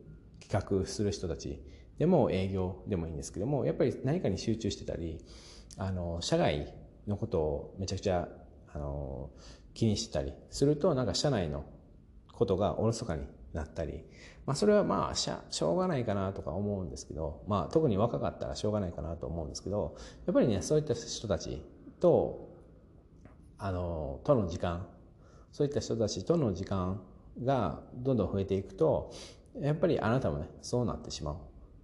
[0.41, 1.62] 企画する人たち
[1.98, 5.24] でも営業でもいいんですけどもやっぱり何かに集中してたり
[5.78, 6.74] あの社外
[7.08, 8.28] のことをめちゃくちゃ
[8.74, 9.30] あの
[9.74, 11.63] 気にしてたりするとなんか社内の
[12.34, 14.04] ことがおろそかになったり、
[14.45, 19.95] まあ、それはまあしょうがないかなとか思うんですけど、まあ、特に若かったらしょうがないかなと思うんですけど
[20.27, 21.63] やっぱりねそういった人たち
[21.99, 22.53] と
[23.58, 24.86] あのとの時間
[25.51, 27.01] そういった人たちとの時間
[27.43, 29.12] がどんどん増えていくと
[29.60, 31.36] やっぱりあなたもねそうなってしまう。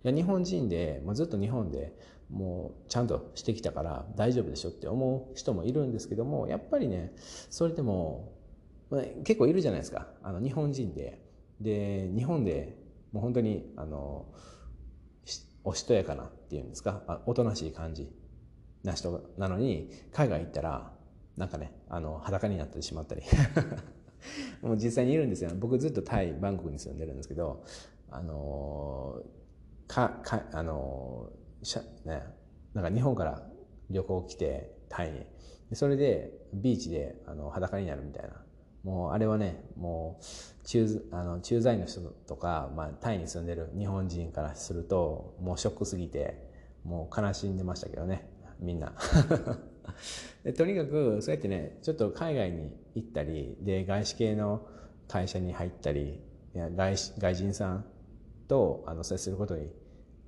[0.04, 1.94] いや日本人で、まあ、ずっと日本で
[2.30, 7.14] もうちゃんとしてきたから大丈夫でしょって思う人もいるんですけどもやっぱりね
[7.50, 8.34] それでも
[9.24, 11.21] 結構いるじゃないですかあの日本人で
[11.62, 12.78] で日本で
[13.12, 14.26] もう本当にあの
[15.64, 17.22] おしとやかなっていうんですか？
[17.26, 18.10] おとなしい感じ
[18.84, 20.92] な人なのに海外行ったら
[21.38, 23.22] なんかねあの裸になってしまったり。
[24.62, 25.50] もう実際にいるんですよ。
[25.60, 27.64] 僕ずっとタイバンコクに住んでるんですけど
[28.10, 29.22] あの
[29.88, 31.32] かかあの
[31.64, 32.24] しゃ、ね、
[32.74, 33.48] なんか日本から
[33.90, 35.26] 旅行来てタイに。
[35.74, 38.44] それでビーチであの裸になるみたいな。
[38.84, 40.24] もうあれはねもう
[40.66, 46.50] 駐あの駐在の人とか、まあ、タイに住んでる日本人からするともうショックすぎて
[46.84, 48.28] もう悲しんでましたけどね
[48.60, 48.94] みんな。
[50.44, 54.66] でとにかくそうやってねちょっと海外に行ったりで外資系の
[55.08, 57.86] 会社に入ったりいや外外人さん
[58.48, 59.58] とあの接すること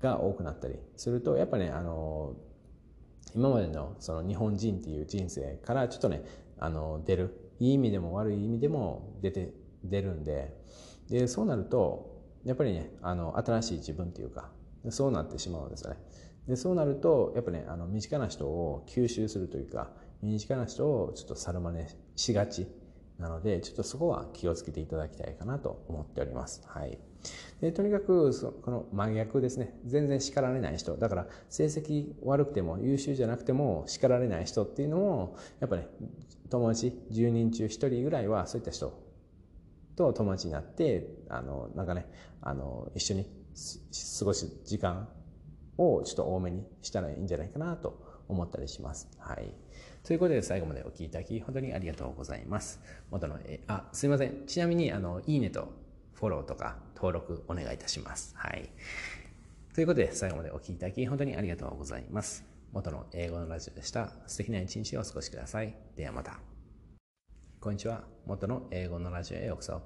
[0.02, 2.36] が多くなったりするとやっぱねあの
[3.36, 6.24] 今までのその日本人っていう人生からちょっとね
[6.60, 9.54] あの出るいい意味でも悪い意味でも出て
[9.86, 10.54] 出るんで
[11.10, 14.52] でそうなるとやっぱりねあの新しい自分っていうか
[14.90, 15.98] そうなってしまうんですよね。
[16.46, 22.68] でそうなるとやっぱねあの身近な人を吸収するというか身近な人をちょっと猿真似しがち
[23.18, 26.62] なのでちょっとそこは気をつけていただきたいかなと思っております。
[26.66, 27.00] はい、
[27.62, 35.88] でとにかくそこの真逆ですね全然叱られない人だから成績悪くても優秀じゃなくても叱られない人っていうのもやっぱね
[36.50, 38.94] 友達10人中1人ぐらいはそういった人
[39.96, 42.08] と友達になってあのなんかね
[42.42, 43.26] あの一緒に
[44.20, 45.08] 過ごす時間
[45.78, 49.10] をちょっと多めにしたらいいんじゃないかなと思ったりします。
[49.20, 49.54] はい。
[50.04, 52.82] ということで最後までお聞きいただき本当にありがとうございます。
[53.10, 54.46] 元の、え、あ、すいません。
[54.48, 55.70] ちなみに、あの、いいねと
[56.14, 58.34] フォローとか登録お願いいたします。
[58.38, 58.70] はい。
[59.74, 62.46] ということで最後までお聞きいただき本当にありがとうございます。
[62.72, 64.12] 元の英語のラジオでした。
[64.28, 65.76] 素敵な一日をお過ごしください。
[65.96, 66.40] ではまた。
[67.60, 68.04] こんにちは。
[68.26, 69.82] 元の英語のラジオへようこそ。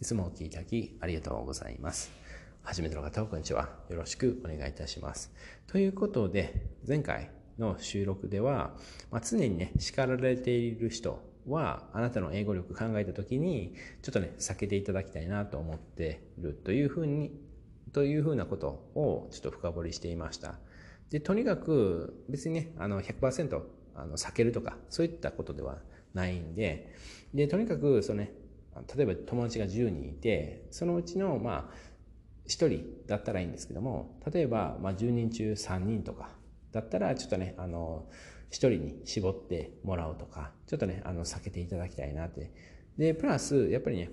[0.00, 2.10] いつもお聞きいただきありがとうございます。
[2.62, 3.68] 初めての方こんにちは。
[3.88, 5.32] よろしくお願いいたします。
[5.66, 8.74] ということで、前回の収録では、
[9.10, 17.32] まあ、常にね、叱られている人は、あなたの英語力考えたときに、ちょっとね、避けていただきたいなと思っているというふうに、
[17.92, 20.58] というふうなことをちょっと深掘りしていました。
[21.10, 23.62] で、とにかく別にね、あの100%
[23.96, 25.78] あの避けるとか、そういったことでは
[26.14, 26.94] ないんで、
[27.34, 28.32] で、とにかく、そのね、
[28.96, 31.74] 例えば友達が10人いて、そのうちの、まあ、
[32.46, 36.30] 1人だったらいいんですけども、例えば、まあ、10人中3人とか
[36.72, 38.08] だったら、ちょっとね、あの、
[38.50, 42.52] 1人に絞ってもらうとか、ちょっとね、あの、避けていただきたいなって。
[42.98, 44.10] で、プラス、やっぱりね、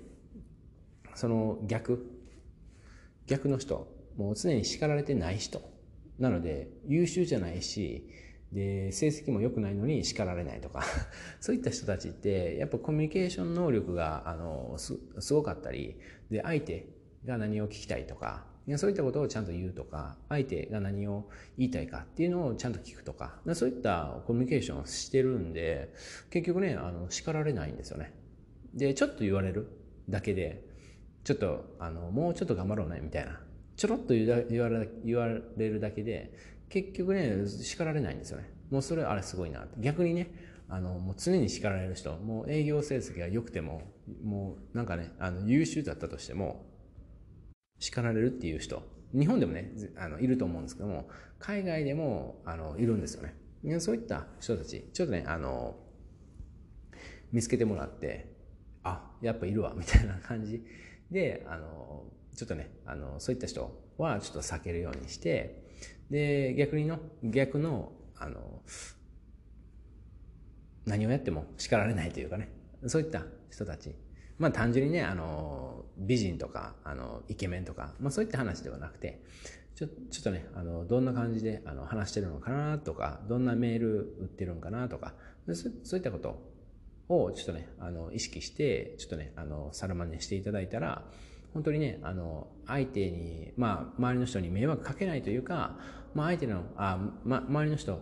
[1.16, 2.06] その逆、
[3.26, 5.62] 逆の人、もう常に叱られてない人、
[6.20, 8.08] なので、優秀じゃないし、
[8.52, 10.84] で、成績も良くないのに叱られないとか。
[11.42, 16.88] そういった人たちって、やっぱコミュニケーション能力が、あの、す、すごかったり、で、相手
[17.26, 25.94] が何を聞きたいとかそういったことをちゃんと言うとか相手が何を言いたいかっていうのをちゃんと聞くとかそういったコミュニケーションをしてるんで
[26.30, 28.14] 結局ねあの叱られないんですよね。
[28.74, 29.68] でちょっと言われる
[30.10, 30.66] だけで
[31.24, 33.40] ちょっとあのもうちょっと頑張ろうねみたいな
[33.78, 36.34] ちょろっと言われ言われるだけで
[36.68, 38.52] 結局ね叱られないんですよね。
[38.70, 40.30] もうそれあれすごいな逆にね
[40.70, 43.82] あのもう常に叱られる人もう営業成績が良くても
[44.24, 46.66] もうなんかねあの優秀だったとしても
[47.80, 48.82] 叱られるっていう人。
[49.14, 51.10] 日本でもねあのいると思うんですけども
[51.40, 53.80] 海外でもあのいるんですよね。
[53.80, 55.76] そういった人たちちょっとねあの
[57.32, 58.34] 見つけてもらって
[58.84, 60.64] あやっぱいるわみたいな感じ。
[61.12, 62.04] であの
[62.36, 65.64] ちょっとねあのそういった人はちょっと避けるようにして
[66.10, 68.62] で逆にの逆のあの
[70.86, 72.50] 何をやっても叱られないというかね
[72.86, 73.96] そういった人たち。
[74.40, 79.22] まあ単純にねあの美人とかあのイケメンとか、まあ、そういった話ではなくて
[79.76, 85.14] ちょちょっとねあのどんな感じであの話してるのかなとかどんなメール売ってるのかなとか
[85.54, 86.42] そういったこと
[87.10, 91.04] をちょっとねあの意識してちょっとねあのサルマンにしていただいたら
[91.54, 95.78] 本当にねあの相手にまあ周りの人に迷惑かけないというか、
[96.14, 98.00] まあ、相手のあ、ま、周りの人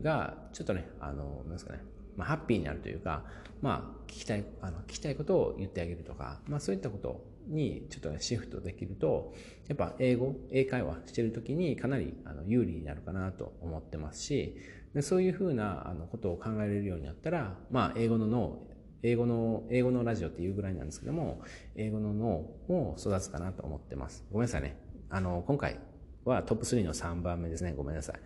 [0.00, 1.80] がちょっとねあのなんですかね
[2.18, 3.24] まあ、ハッピーになるというか、
[3.62, 9.32] まあ、聞きたい、あの、聞きたいことを言ってあげるとか、まあ、そういったことにちょっとね、シフトできると、
[9.68, 14.56] やっぱ英語、英会話してるときにかなりあの有利になるかなと思ってますし、
[14.94, 18.68] でそういうふうなあのことを考えれるようになったら、まあ、英語の脳、
[19.02, 21.42] 英語の、英語のラジオっていうぐらいなんですけども、
[21.76, 24.24] 英語の脳も育つかなと思ってます。
[24.32, 24.76] ごめんなさいね。
[25.10, 25.78] あの、今回
[26.24, 27.74] はトップ3の3番目ですね。
[27.76, 28.18] ごめんなさい。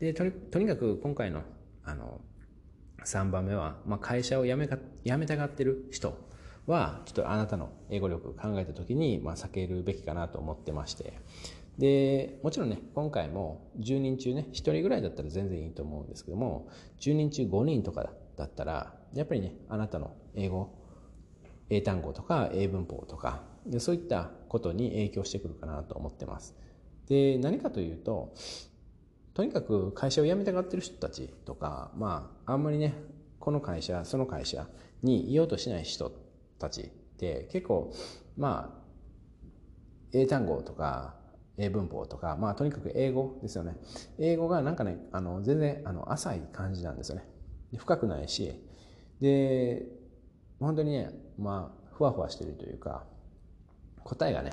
[0.00, 0.24] で、と
[0.58, 1.42] にかく今回の、
[1.84, 2.20] あの、
[3.04, 6.16] 3番目は、まあ、会社を辞めか辞めたがってる人
[6.66, 11.18] は、ちょっとあなたの英語力を考えた時に、まあ、避けるべきかなと思ってまして。
[11.78, 16.68] で、もちろんね、今回も10人中ね、1人ぐらいだったら全然いいと思うんですけども、
[17.00, 20.70] 10人中5人とかだったら、やっぱりね、あなたの英語、
[21.70, 26.54] 英単語とか英文法とか、でそういったことに影響してくるかなと思ってます。
[27.08, 28.34] で、何かというと、
[29.34, 32.94] とにかく会社を辞めたがってる人たちとか、まあ、あんまりね、
[33.40, 34.66] この会社、その会社
[35.02, 36.12] にいようとしない人
[36.58, 36.86] たちっ
[37.18, 37.92] て結構、
[38.36, 38.84] まあ、
[40.12, 41.16] 英単語とか、
[41.56, 43.76] 英文法とか、まあ、とにかく英語ですよね。
[44.18, 47.28] 英語がなんかね、あの、全然、あの、浅い感じなんですよね。
[47.76, 48.54] 深くないし、
[49.20, 49.84] で、
[50.60, 53.04] 本当にね、まあ、ふわふわしてるというか、
[54.04, 54.52] 答えがね、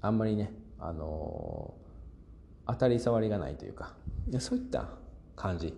[0.00, 1.74] あんまりね、あの
[2.70, 3.94] 当たり障りがないというか
[4.38, 4.88] そういった
[5.36, 5.74] 感じ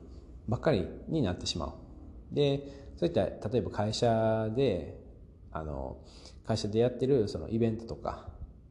[0.48, 1.72] ばっかりになってしまう。
[2.34, 4.98] でそういった例えば会社で
[5.52, 5.96] あの
[6.46, 8.28] 会社でやってるそのイベントとか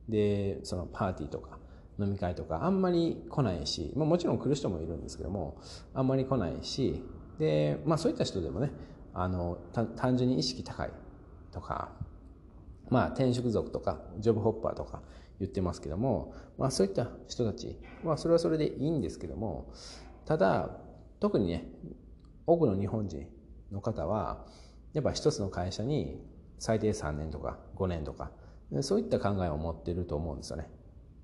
[0.10, 1.58] でそのパーティーとか
[2.00, 5.62] 飲み会とかあんまり来ないし、まあ、もちろん来る人もいるんですけども
[5.94, 7.04] あんまり来ないし
[7.40, 8.72] で、まあ、そういった人でもね
[9.14, 9.58] あの
[9.96, 10.90] 単純に意識高い
[11.52, 11.92] とか、
[12.90, 15.02] まあ、転職族とかジョブホッパーとか
[15.42, 19.74] 言ってますけども、まあ、そういった人たち、まあ、それはそれでいいんですけども
[20.26, 20.78] ただ
[21.20, 21.68] 特にね
[22.46, 23.28] 多くの日本人
[23.72, 24.46] の方は
[24.94, 26.22] やっぱ一つの会社に
[26.60, 28.32] 最低3年とか5年とか
[28.82, 30.70] そういった考えを持ってると思うんですよね。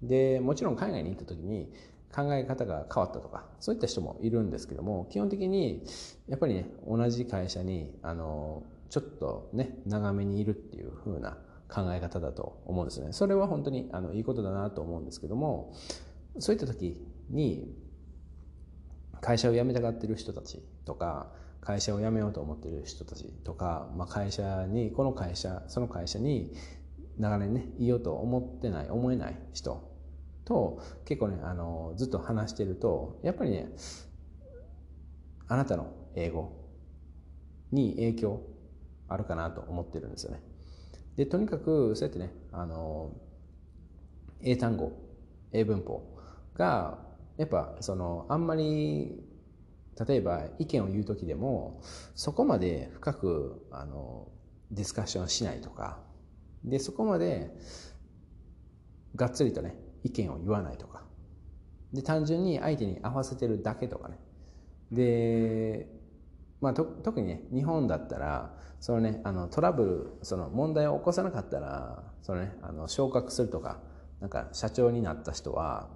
[0.01, 1.71] でもちろん海外に行った時に
[2.13, 5.83] 考え方が変わったとかそういった人もいるんですけども基本的に
[6.27, 13.11] やっぱりね同じ会社にあのちょっとね長めにいるっていう風な考え方だと思うんですね。
[13.11, 15.73] それは本当にあのいいことだなと思うんですけども
[16.39, 16.97] そういった時
[17.29, 17.75] に
[19.21, 26.53] 会社を辞めたがってる人たちとか会社を辞めようと思ってる人たちとか、まあ、会社にこの会社その会社に
[27.17, 29.83] 長年ねいようと思ってない思えない人
[30.45, 33.69] と結構ねあのずっと話してるとやっぱりね
[35.47, 36.53] あなたの英語
[37.71, 38.41] に影響
[39.09, 40.41] あるかなと思ってるんですよね。
[41.17, 43.11] でとにかくそうやってねあの
[44.41, 44.93] 英単語
[45.51, 46.17] 英文法
[46.55, 46.99] が
[47.37, 49.23] やっぱそのあんまり
[50.07, 51.81] 例えば意見を言う時でも
[52.15, 54.27] そこまで深くあの
[54.71, 55.99] ディスカッションしないとか
[56.63, 57.51] でそこまで
[59.15, 61.03] がっつりとね意見を言わないとか。
[61.93, 64.19] で単純に相手に合わせてるだけとかね。
[64.91, 65.87] で
[66.61, 69.83] まあ、特にね日本だったらその、ね、あのトラブ
[70.19, 73.79] ルその問題を起こさなかったらその、ね、あの昇格するとか
[74.19, 75.89] なんか社長になった人は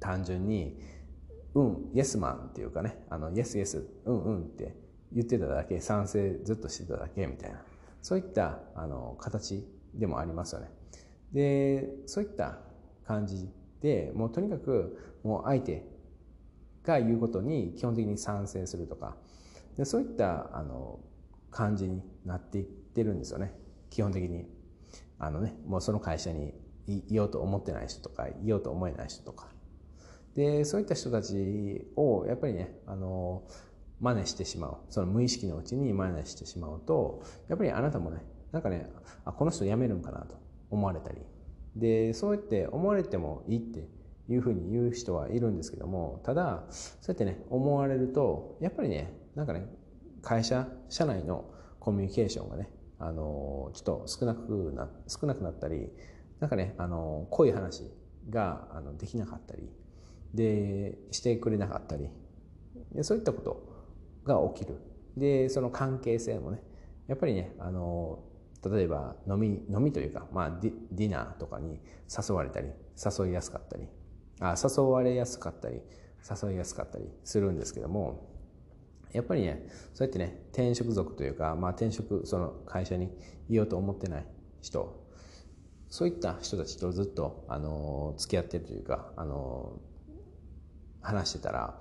[0.00, 0.80] 単純に
[1.54, 4.76] 「うんイエスマン」っていうかね「あのイエスイエスうんうん」って
[5.12, 7.62] 言ってただけ賛成ずっとしてただけみたいな
[8.02, 9.64] そういったあの形
[9.94, 10.70] でもありますよね。
[11.32, 12.58] でそういった
[13.04, 13.48] 感じ
[13.80, 15.86] でもうとにかくもう相手
[16.82, 19.16] が言うことに基本的に賛成するとか
[19.78, 20.98] でそういったあの
[21.50, 23.54] 感じになっていってるんですよね。
[23.90, 24.46] 基本的に。
[25.20, 26.54] あのねもうその会社に
[26.86, 29.48] いようと思ってない人とかいようと思えない人とか。
[30.34, 33.42] でそういった人たちをやっぱりねあの
[34.00, 34.76] 真似してしまう。
[34.90, 38.22] その無意識のうちに真似してしまうとやっぱりあなたもね
[38.52, 38.90] なんかね
[39.24, 40.36] あこの人辞めるんかなと
[40.70, 41.18] 思われたり。
[41.76, 43.88] でそうやって思われてもいいって
[44.28, 49.66] いうふうに言う人はいるんですけどもただそうやってね思われるとやっぱりねなんかね
[50.22, 51.44] 会社社内の
[51.80, 55.88] コミュニケーションがねあのちょっと少なくな少なくなったり
[56.40, 57.90] なんかねあの濃い話
[58.30, 59.68] があのできなかったり
[60.34, 62.08] でしてくれなかったり
[62.92, 63.62] でそういったこと
[64.24, 64.76] が起きる。
[65.16, 66.62] でその関係性もね
[67.08, 68.20] やっぱりねあの
[68.64, 73.88] 例えば飲み飲みというか、まあ、ディディナーとかに誘われたり誘いやすかったり
[74.40, 75.80] あ誘われやすかったり
[76.42, 78.27] 誘いやすかったりするんですけども
[79.12, 83.10] やっぱりねそうやってね転職族というか、まあ、転職その会社に
[83.48, 84.26] いようと思ってない
[84.60, 85.06] 人
[85.88, 89.80] そういった人たちとずっとあの付き合ってるというかあの
[91.00, 91.80] 話してたら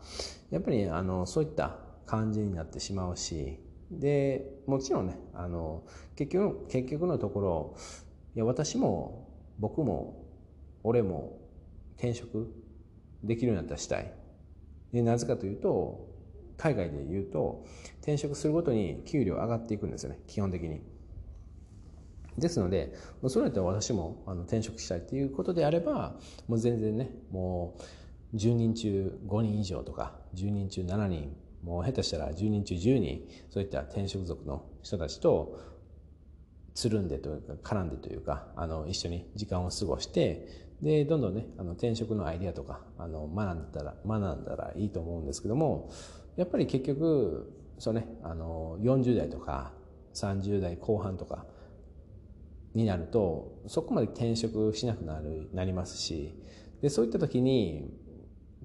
[0.51, 3.59] やっぱりあのそういった感じになってしまうし
[3.91, 5.83] でもちろんねあの
[6.15, 7.75] 結局結局のところ
[8.35, 9.27] いや私も
[9.59, 10.25] 僕も
[10.83, 11.39] 俺も
[11.97, 12.53] 転職
[13.23, 14.13] できるようになったらしたい。
[14.93, 16.07] でなぜかというと
[16.57, 17.65] 海外で言うと
[17.99, 20.19] 転職するごとに給料上がっていくんですよね。
[20.27, 20.81] 基本的に。
[22.37, 22.93] ですので
[23.27, 26.15] それだったら私もあの転職したいっていうことであれば
[26.47, 27.75] もう全然ねも
[28.31, 35.59] う10人中5人以上とか10人中7人もう下手したら10人中10人そういった転職族の人たちと
[36.75, 45.89] つるんでというか絡んでというかあの一緒に時間を過ごしてでどんどんねあの転職のアイディアとかあの学んだら学んだらいいと思うんですけども
[46.37, 49.73] やっぱり結局そうねあの40代とか
[50.13, 51.45] 30代後半とか
[52.73, 56.39] になるとそこまで転職しなくなるなりますし
[56.81, 57.91] でそういった時に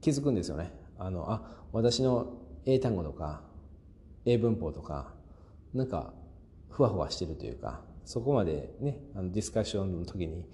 [0.01, 0.73] 気づくんですよね。
[0.99, 2.35] あのあ私の
[2.67, 3.43] 英単語とか
[4.25, 5.15] 英文法とか
[5.73, 6.13] なんか
[6.69, 10.45] ふわふわしてるというかそこまでねあのディスカッションの時に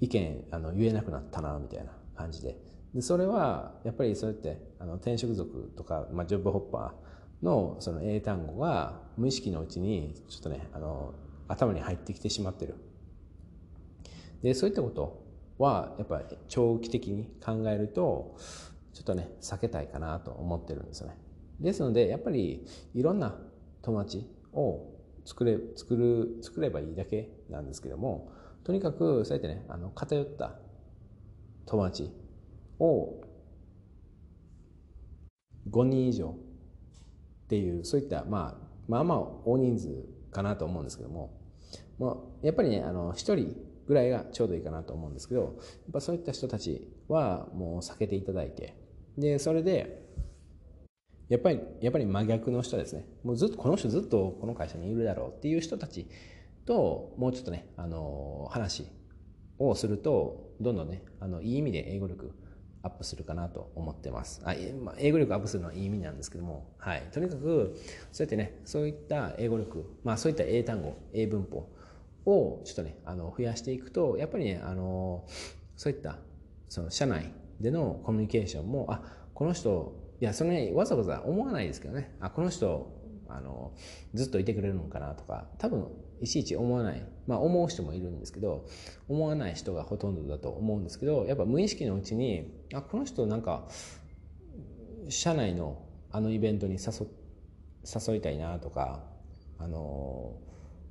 [0.00, 2.67] 意見あの言えなくなったなみたいな感じで。
[2.94, 11.14] でそれはやっぱりそうやってあの転職族とか、まあ、ジョブホッパーのその英単語が無意識のうちにちょっとねあの
[11.48, 12.74] 頭に入ってきてしまってる。
[14.42, 15.24] でそういったこと
[15.58, 18.36] はやっぱり長期的に考えると
[18.92, 21.16] ちょっとね避けたいかなと思ってるんですよね。
[21.60, 23.36] ですのでやっぱりいろんな
[23.82, 28.32] 友達を作れ作る作ればいいだけなんですけども
[28.64, 30.54] とにかくそうやってねあの偏った
[31.66, 32.10] 友達
[32.78, 33.20] を
[35.70, 36.34] 5人以上っ
[37.48, 41.38] ていうそういった、まあ、まあまあ大人数かなと思うんですけども、
[41.98, 43.56] まあ、やっぱりねあの1人
[43.86, 45.52] ぐらいがちょうどいいかなと思うんですけどやっ
[45.92, 48.76] ぱそういった人たちはもう避けていただいて
[49.16, 50.06] でそれで
[51.28, 53.04] やっぱりやっぱり真逆の人ですね。
[53.22, 56.06] もうずっとこの人ずっとこの会社にいるだろうっていう人たち
[56.64, 58.86] ともうちょっとね、あの話
[59.58, 62.32] をするとどんどんねあのいい意味で英語力
[62.82, 64.40] アップするかなと思ってます。
[64.44, 64.54] あ、
[64.98, 67.76] 英語力アップするのはいい意味なんですけども、はい、とにかく
[68.12, 71.68] そうやってねそういった英語力、まあ、そういった英単語英文法
[72.26, 75.24] をちょっとねあの増やしていくとやっぱりねあの
[75.76, 76.18] そういった
[76.68, 79.02] その社内でのコミュニケーションもあ
[79.34, 82.14] この人いやそれ、ね、わざわざ思わないですけどね。
[82.20, 82.97] あこの人
[83.28, 83.72] あの
[84.14, 85.88] ずっといてくれるのかなとか多分
[86.20, 87.06] いちいち思わない。
[87.26, 88.66] まあ思う人もいるんですけど
[89.08, 93.68] 思わない人がほとんどだと思うんですけどやっぱ無意識のうちにあこの人なんか
[95.08, 97.06] 社内のあのイベントに誘
[97.84, 99.04] 誘いたいなとか
[99.58, 100.36] あの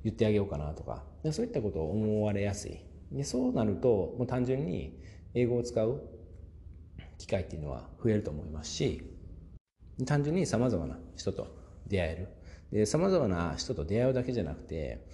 [0.04, 2.78] 言ってあげようかなとかそういったことを思われやすい。
[3.12, 5.00] でそうなるともう単純に
[5.34, 6.02] 英語を使う
[7.16, 9.02] 機会っていうのは増えると思いますし
[10.06, 11.57] 単純にさまざまな人と
[11.88, 12.28] 出会える。
[12.72, 15.06] で様々な人と出会うだけじゃなくて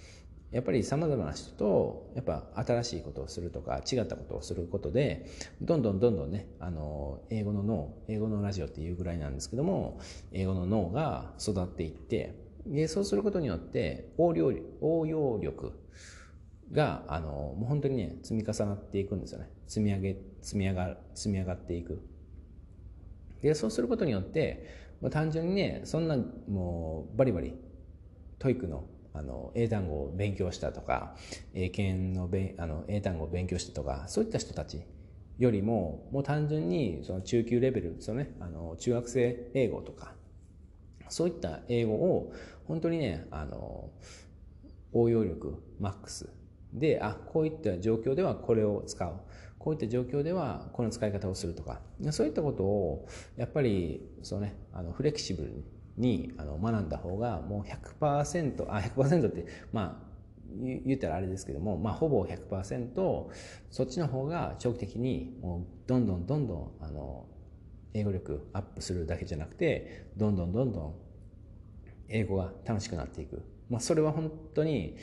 [0.51, 5.25] やっぱり様々な人とやっぱ新しいことをするとか違ったことをすることで
[5.61, 9.99] どんどんどんどんねあの英語の脳英語のラジオっていうぐらいなんですけども
[10.31, 15.73] 英語の脳が育っていってでそうすることによって応用応用力
[16.71, 19.49] があのもう本当にね積み重なっていくんですよね。
[19.67, 22.01] 積み上げ積み上が積み上がっていく。
[23.41, 26.17] でそうすることによってまあ、単純にねそんな
[26.47, 27.53] もうバリバリ
[28.39, 31.15] TOEIC のあの英単語を勉強したとか
[31.53, 34.81] 英検のあの英単語を勉強したとかそういった人たち
[35.39, 40.13] よりももう単純にその中級レベルその、ね、あの中学生英語とか
[41.07, 42.33] そういった英語を
[42.67, 43.89] 本当にねあの
[44.91, 46.29] 応用力マックス
[46.73, 49.13] であこういった状況ではこれを使う。
[49.65, 55.63] こういった状況ではこの使い方をするとかそういったことをやっぱりそう、ね、あのフレキシブル
[55.97, 60.05] にあの学んだ方がもう100%あ100%ってまあ
[60.85, 63.25] 言ったらあれですけども、まあ、ほぼ100%
[63.71, 67.25] そっちの方が長期的にもうどんどんどんどんあの
[67.95, 70.95] 英語力アップするだけじゃなくてどんどんどんどん
[72.07, 73.41] 英語が楽しくなっていく、
[73.71, 74.95] まあ、それは本当に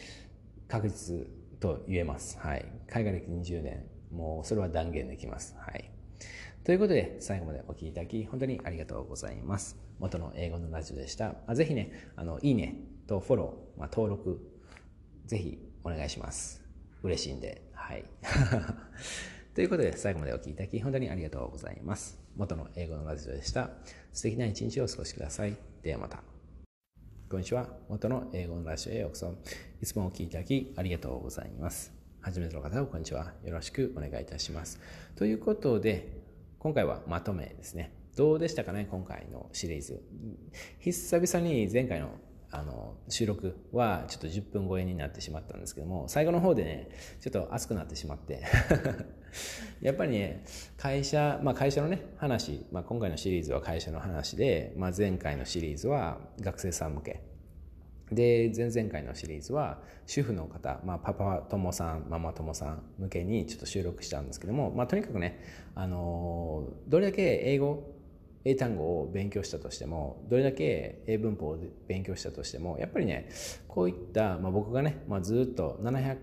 [0.68, 1.26] 確実
[1.58, 4.01] と言えます、はい、海外歴20年。
[4.12, 5.90] もうそれは断言できます、はい、
[6.64, 9.76] ということで最後までお聴きいただき本当にありがとうございます。
[9.98, 11.34] 元の英語のラジオでした。
[11.48, 12.76] あぜひねあのいいね
[13.08, 14.38] とフォロー、まあ、登録
[15.26, 16.62] ぜひお願いします。
[17.02, 17.62] 嬉しいんで。
[17.72, 18.04] はい。
[19.54, 22.20] ということで最後までお聴きいただき本当にありがとうございます。
[22.36, 23.70] 元の英語のラジオでした。
[24.12, 25.56] 素敵な一日をお過ごしください。
[25.82, 26.22] ではまた。
[27.28, 27.68] こんにちは。
[27.88, 29.34] 元の英語のラジオへようこそ。
[29.80, 32.01] いつもお聴きいただきありがとうございます。
[32.22, 33.32] 初めての方はこんにちは。
[33.44, 34.80] よろしくお願いいたします。
[35.16, 36.22] ということで、
[36.60, 37.92] 今回はまとめですね。
[38.16, 40.00] どうでしたかね、今回のシリーズ。
[40.78, 42.10] 久々に前回の
[42.54, 48.42] あの収録はちょっと10分超えになってしまったんですけども最後の方でねちょっと熱くなってしまって
[49.80, 50.44] やっぱりね
[50.76, 57.22] 会社、まあ、会社のね話、まあ、今回のシリーズは会社の話で、まあ、前回のシリーズは学生さん向け
[58.14, 65.42] で前々回のシリーズは主婦の方、まあ、パパ友さんママ友さん向けにちょっと収録したんですけども、まあ、とにかくね、
[65.74, 67.92] あのどれだけ英語
[68.44, 73.28] 英単語を勉強したとしてもどれだけ英文法を勉強したとしてもやっぱりね
[73.68, 76.16] こういった、まあ、僕がね、まあ、ずっと700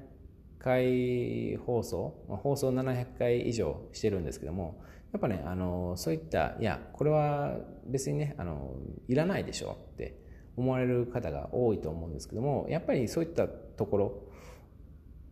[0.60, 4.82] 回放送、まあ、放送700回以上してるんですけども
[5.14, 7.56] やっぱねあのそういったいやこれは
[7.88, 8.76] 別にねあの
[9.08, 10.19] いらないでしょって
[10.60, 14.24] 思われる方が多いと思うんですけどもやっぱりそういったところ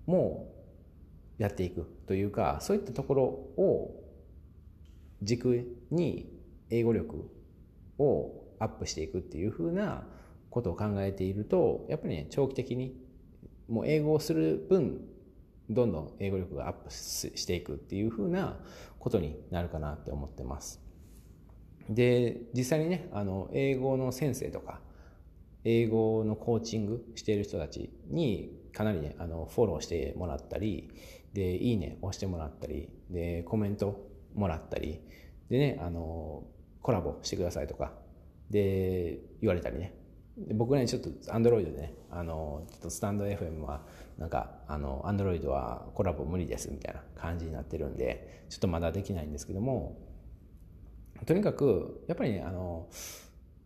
[0.05, 0.53] も
[1.37, 4.03] やっていくというかそういったところを
[5.21, 6.31] 軸に
[6.69, 7.29] 英語力
[7.99, 10.07] をアップしていくっていうふうな
[10.49, 12.95] ことを考えているとやっぱりね長期的に
[13.67, 15.01] もう英語をする分
[15.69, 18.57] どんどん英語力がアップしていくっていうふうな
[18.97, 20.81] ことになるかなって思ってます。
[21.89, 24.79] で実際にねあの英語の先生とか
[25.69, 30.89] 英語のコーチングしている人たちにかなりねあのフォローしてもらったり
[31.33, 35.01] でいいね押してもらったりでコメントもらったり
[35.49, 36.43] でねあの
[36.87, 37.91] コラボしてくださいとか、
[38.49, 39.93] で、言われたりね。
[40.53, 43.81] 僕ね、ちょっとアンドロイドでね、あの、ちょっとスタンド FM は、
[44.17, 49.97] なんか、あの、アンドロイドはコラボ無理ですみたいな感じになってるんで、ちょっとまだできないんですけども、
[51.25, 52.87] とにかく、やっぱりね、あの、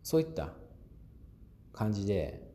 [0.02, 0.52] そういった
[1.72, 2.50] 感じで、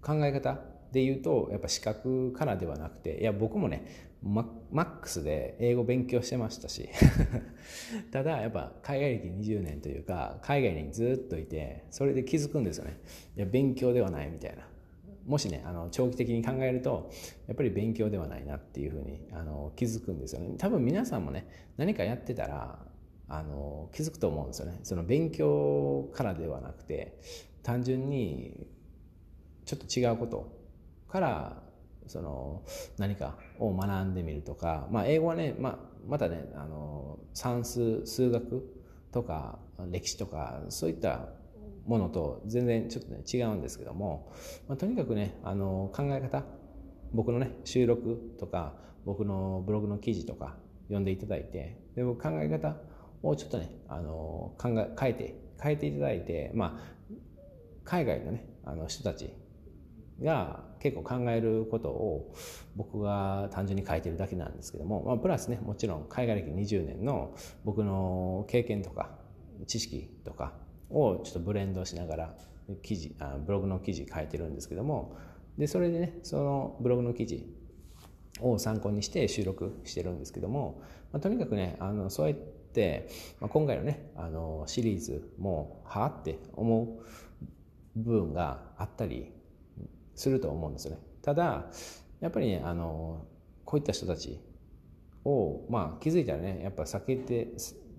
[0.00, 0.60] 考え方
[0.92, 4.42] で言うと、やっぱ資格からではなくて、いや、僕もね、マ
[4.72, 6.88] ックスで英語勉強してましたし
[8.10, 12.98] ただやっぱ海外歴20年というか海外にずっといてそれで気づくんですよね。
[13.36, 14.68] いや勉強ではないみたいな。
[15.24, 17.10] もしねあの長期的に考えると
[17.46, 20.54] やっぱり勉強ではないなっていうふうにあの気づくんですよね。
[20.58, 21.46] 多分皆さんもね
[21.76, 22.84] 何かやってたら
[23.28, 24.80] あの気づくと思うんですよね。
[24.82, 27.18] その勉強からではなくて
[27.68, 28.66] 単純に
[29.66, 30.50] ちょっと違うこと
[31.06, 31.62] から
[32.06, 32.62] その
[32.96, 38.66] 何かを学んでみるとか、まあ、英語はね、まあ、またねあの算数数学
[39.12, 39.58] とか
[39.90, 41.28] 歴史とかそういった
[41.84, 44.32] ものと全然ちょっとね違うんですけども、
[44.66, 46.44] まあ、とにかくねあの考え方
[47.12, 48.72] 僕のね収録とか
[49.04, 52.76] 僕のブログの記事とか読んでいただいてで僕考え方
[53.22, 56.97] をちょっとねあの考え変えて変えていただいて、まあ、
[57.88, 59.32] 海外のねあの人たち
[60.22, 62.34] が結構考えることを
[62.76, 67.34] 僕が単純に書いてるだけなんですけども、まあ、プラスねもちろん海外歴20年の
[67.64, 69.10] 僕の経験とか
[69.66, 70.52] 知識とか
[70.90, 72.34] をちょっとブレンドしながら
[72.82, 75.16] 記事あブログの記事書いてるんですけども
[75.56, 77.46] でそれでねそのブログの記事
[78.40, 83.08] を参考にして収録してるんですけども、まあ、とにかくねあのそうやって、
[83.40, 87.48] まあ、今回のねあのシリーズもはあって思う
[87.96, 89.32] 部分があったり
[90.14, 90.98] すると思うんですよね。
[91.22, 91.66] ただ
[92.20, 93.26] やっぱりねあの
[93.64, 94.40] こういった人たち
[95.24, 97.48] を、まあ、気づいたらねやっぱ避けて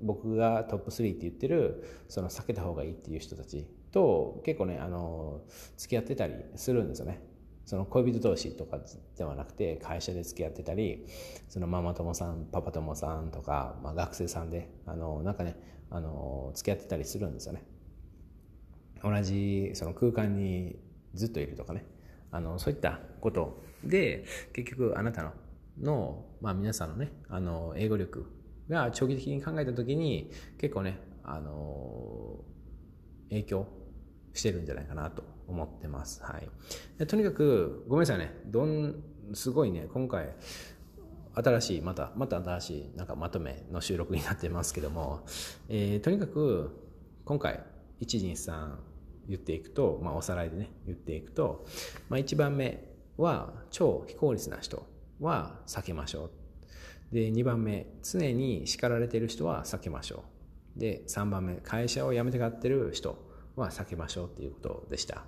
[0.01, 5.41] 僕がトップ3って言ってるその避けた方がいいっていう人たちと結構ねあの
[5.77, 7.21] 付き合ってたりするんですよね。
[7.65, 8.79] その恋人同士とか
[9.15, 11.05] ではなくて会社で付き合ってたり
[11.49, 15.55] そのママ友さんパパ友さんとか、まあ、学生さんであのなんかね
[15.91, 17.63] あの付き合ってたりするんですよね
[19.03, 20.75] 同じその空間に
[21.13, 21.85] ずっといるとかね
[22.31, 25.31] あのそういったことで結局あなたの
[25.81, 28.25] の、まあ、皆さんのねあの英語力
[28.69, 32.39] が長期的に考えた時に結構ねあの
[33.29, 33.67] 影響
[34.33, 36.23] してるんじゃないかなと思ってます。
[36.23, 36.49] はい。
[36.97, 38.31] でとにかく、ごめんなさいね。
[38.45, 38.95] どん、
[39.33, 40.33] すごいね、今回、
[41.33, 45.25] 新しい、また、また新しい、なんかまとめの収録になってますけども、
[45.67, 46.71] えー、とにかく、
[47.25, 47.63] 今回、
[48.01, 48.75] 1、2、3
[49.29, 51.65] 言っていくと、まあ、おさらいでね、言っていくと、
[52.09, 52.83] まあ、1番目
[53.17, 54.85] は、超非効率な人
[55.21, 56.31] は避けましょ
[57.11, 57.15] う。
[57.15, 60.25] で、2番目、常に叱られている人は避けましょ
[60.77, 60.79] う。
[60.79, 63.17] で、3番目、会社を辞めてがってる人
[63.55, 65.23] は避けましょうっていうことでした。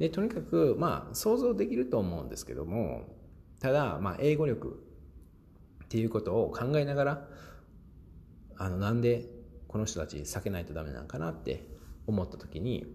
[0.00, 3.02] でとにかく、まあ、想像できると思うんですけども
[3.60, 4.82] ただ、まあ、英語力
[5.84, 7.28] っていうことを考えながら
[8.56, 9.26] あのなんで
[9.68, 11.66] この人たち避けないとダメなのかなって
[12.06, 12.86] 思った時に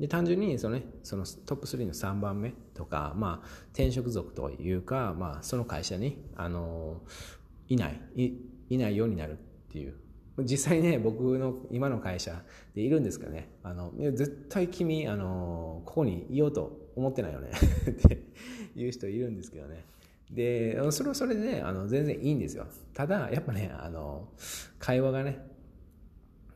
[0.00, 7.02] で単純にその,、ね、そのトップ3の3番目とか、まあ、転職族というか、まあ、その会社にあの
[7.68, 8.34] いないい
[8.70, 9.36] いないようになるっ
[9.70, 9.94] ていう
[10.44, 12.42] 実際ね、僕の今の会社
[12.74, 17.50] でいるんですけどね、あの、絶対君、あの、ここにいようと思ってないよね
[17.90, 18.22] って
[18.74, 19.84] いう人いるんですけどね。
[20.30, 22.66] で、それはそれでね、あの、全然いいんですよ。
[22.94, 24.28] ただ、やっぱね、あの、
[24.78, 25.44] 会話がね、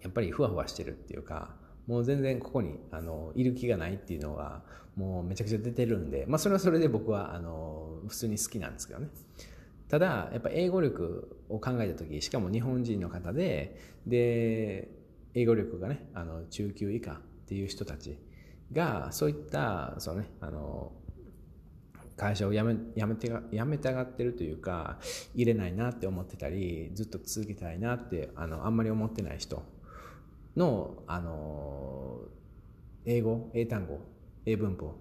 [0.00, 1.56] やっぱりふわふわしてるっていうか、
[1.86, 4.62] もう全然ここに、あの、いる気がないっていうのが、
[4.96, 9.08] もうめちゃくちゃ出てるんで、まあ、それはそれで僕は、あの、普通に好きなんですけどね。
[9.88, 14.88] ただやっぱ英語力を考えた時しかも日本人の方でで
[15.34, 18.18] 英語力がねあの中級以下っていう人たち
[18.72, 20.92] がそういったその、ね、あの
[22.16, 24.98] 会社を辞め辞めて辞めたがってるというか
[25.34, 29.62] 入れないなって思ってたりずっと続けたいなってあのあんまり思ってない人
[30.56, 32.18] のあの
[33.04, 34.00] 英語英単語
[34.46, 34.94] 英文法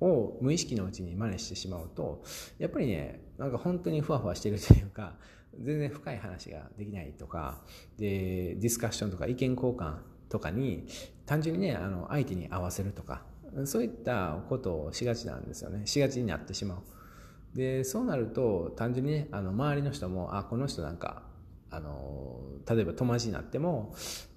[0.00, 2.22] を無意識のうちに真似してしまうと
[2.58, 5.14] やっぱりねなんか本当にふわふわしてるというか
[5.58, 7.60] 全然深い話ができないとか
[7.98, 9.96] でディスカッションとか意見交換
[10.28, 10.86] とかに
[11.26, 13.22] 単純にねあの相手に合わせるとか
[13.64, 15.84] そういったことをしがちなんですよね。
[15.84, 17.56] しがちになってしまう。
[17.56, 21.24] でそうなると単純にねあの周りの人もあこの人なんか
[21.68, 23.92] あの例えば友達になっても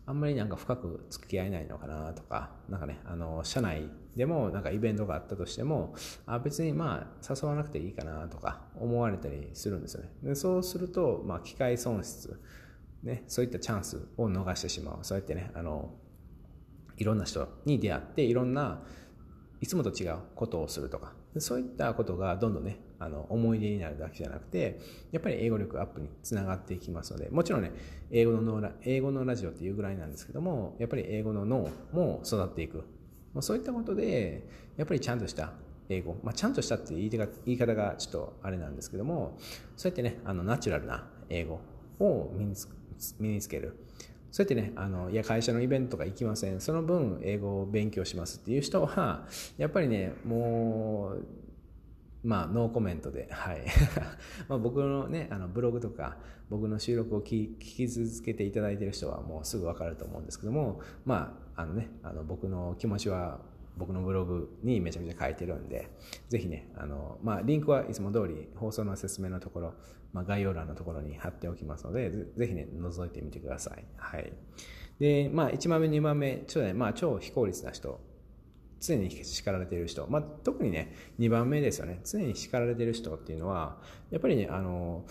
[0.05, 5.95] あんまりなんか深く付き合えないのかなとかなんかねあの社内でもなんかイベントがあったとしても
[6.25, 10.09] あ別にまあ誘わなくていいかなとか思われたりするんですよね。
[10.21, 12.39] でそうすると、まあ、機会損失、
[13.01, 14.99] ね、そういったチャンスを逃してしまう。
[15.03, 15.93] そうやってねあの
[16.97, 18.81] いろんな人に出会っていろんな
[19.61, 21.13] いつもと違うことをするとか。
[21.39, 24.79] そういったことがどんどんねあの思い出になるだけじゃなくて
[25.11, 27.71] やっぱり英語力アップにつながっていきますのでもちろんね
[28.11, 32.83] 英語の英語のラジオっていうぐらいなんですけどもやっぱり英語の脳も育っていく。
[33.33, 34.47] ま、そういったことで
[34.77, 35.53] やっぱりちゃんとした
[35.89, 39.37] 英語、まあ、ちゃんとしたって言いが言い方がちょっとあれなんですけども
[39.75, 41.59] そうやってねあのナチュラルな英語
[41.99, 42.67] を身につ
[43.19, 43.75] 身につける。
[44.31, 46.59] そうやってねあのいや会社のイベントとか行きません。
[46.59, 49.27] その分英語を勉強しますっていう人は
[49.57, 51.23] やっぱりねもう
[52.23, 53.65] まあ、ノーコメントで、はい。
[54.47, 56.17] まあ僕のね、あのブログとか、
[56.49, 63.41] 僕の収録を聞き続けていただいている人はもうすぐわかると思うんですけども、まあ、あのね、あの僕の気持ちは
[63.75, 65.89] 僕のブログにめちゃめちゃ書いてるんで、
[66.29, 69.73] ぜひね、あの、まあ、リンクはいつも通り放送の説明のところ、
[70.13, 73.83] まあ、概要欄のところに貼っておきますので、ぜひね、覗いてみてください。
[73.97, 74.31] はい。
[74.99, 77.99] で、まあ、1番目、2番目、ちょっとね、まあ、超非効率な人
[78.83, 82.01] 常に叱られている人、まあ、特にね2番目ですよね。
[82.03, 83.77] 常に叱られている人っていうのは
[84.11, 85.05] やっぱりねあの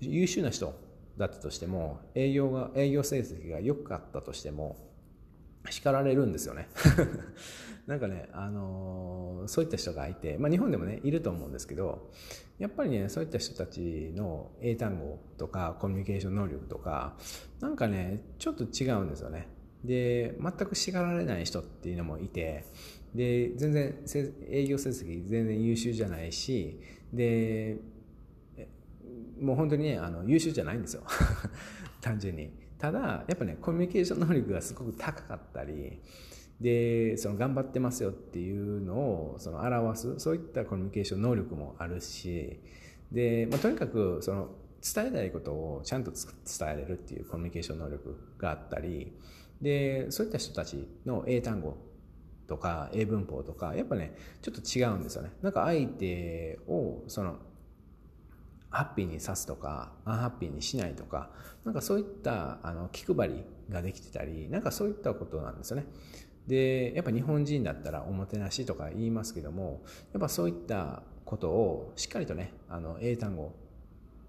[0.00, 0.74] 優秀な人
[1.16, 4.76] だったとしても営業が営業成績が良かったとしても
[5.70, 6.68] 叱られるんですよね。
[7.86, 12.12] なんかね、あのそういった人がいて、まあ、日本でもねいると思うんですけど
[12.60, 17.16] やっぱりねそういった人たちの英単語とかコミュニケーション能力とか
[17.60, 19.48] なんかねちょっと違うんですよね。
[19.84, 22.64] で全く叱られない人っていうのもいて
[23.14, 23.94] で全然
[24.48, 26.80] 営業成績全然優秀じゃないし
[27.12, 27.76] で
[29.40, 31.02] もう本当にねあの優秀じゃないんですよ。
[32.00, 32.50] 単純に。
[32.78, 36.00] ただやっぱねコミュニケーション能力がすごく高かったり
[36.60, 42.58] でその頑張ってますよっていうのをその表すそういったコミュニケーション能力もあるし
[43.12, 44.48] で、まあ、とにかくその
[44.82, 49.12] 伝えたいことをちゃんと伝えれるっていうコミュニケーション能力があったり
[49.62, 51.76] でそういった人たちの英単語
[52.48, 55.30] とか英文法とかやっぱねちょっと違うんですよね。
[55.40, 57.36] なんか相手をその
[58.68, 61.30] ハッピーにさすとかアンハッピーにしないとか
[61.64, 65.86] なんかそういったあの気配りができてたりなんかそういったことなんですよね。
[66.46, 73.54] でやっぱ日本人だったらおもてなしとか言いますけどもやっぱそういったことをしっかりとねあの英単語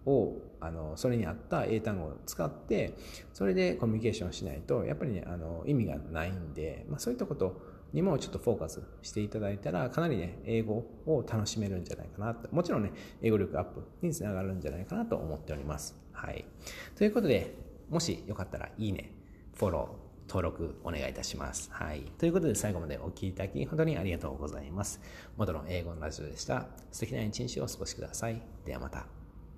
[0.06, 2.98] をあのそれに合った英単語を使って
[3.34, 7.62] それでコミュニケーションしないとやっぱりねあの意味がないんで、まあ、そういったこと
[7.94, 12.92] にもちょっとフォーカスしていただいたらかなりね英語を楽しめるんじゃないかなともちろんね
[13.22, 16.46] 英語力アップにつながるんじゃないかなと思っておりますはい
[16.96, 17.56] ということで
[17.90, 19.12] もしよかったらいいね
[19.56, 21.70] フォロー登録お願いいたします。
[21.72, 22.02] はい。
[22.18, 25.02] ということで最後までお聴きいただき本当にありがとうございます。
[25.38, 26.68] 元の英語のラジオでした。
[26.92, 28.42] 素敵な一日をお過ごしください。
[28.66, 29.23] ではまた。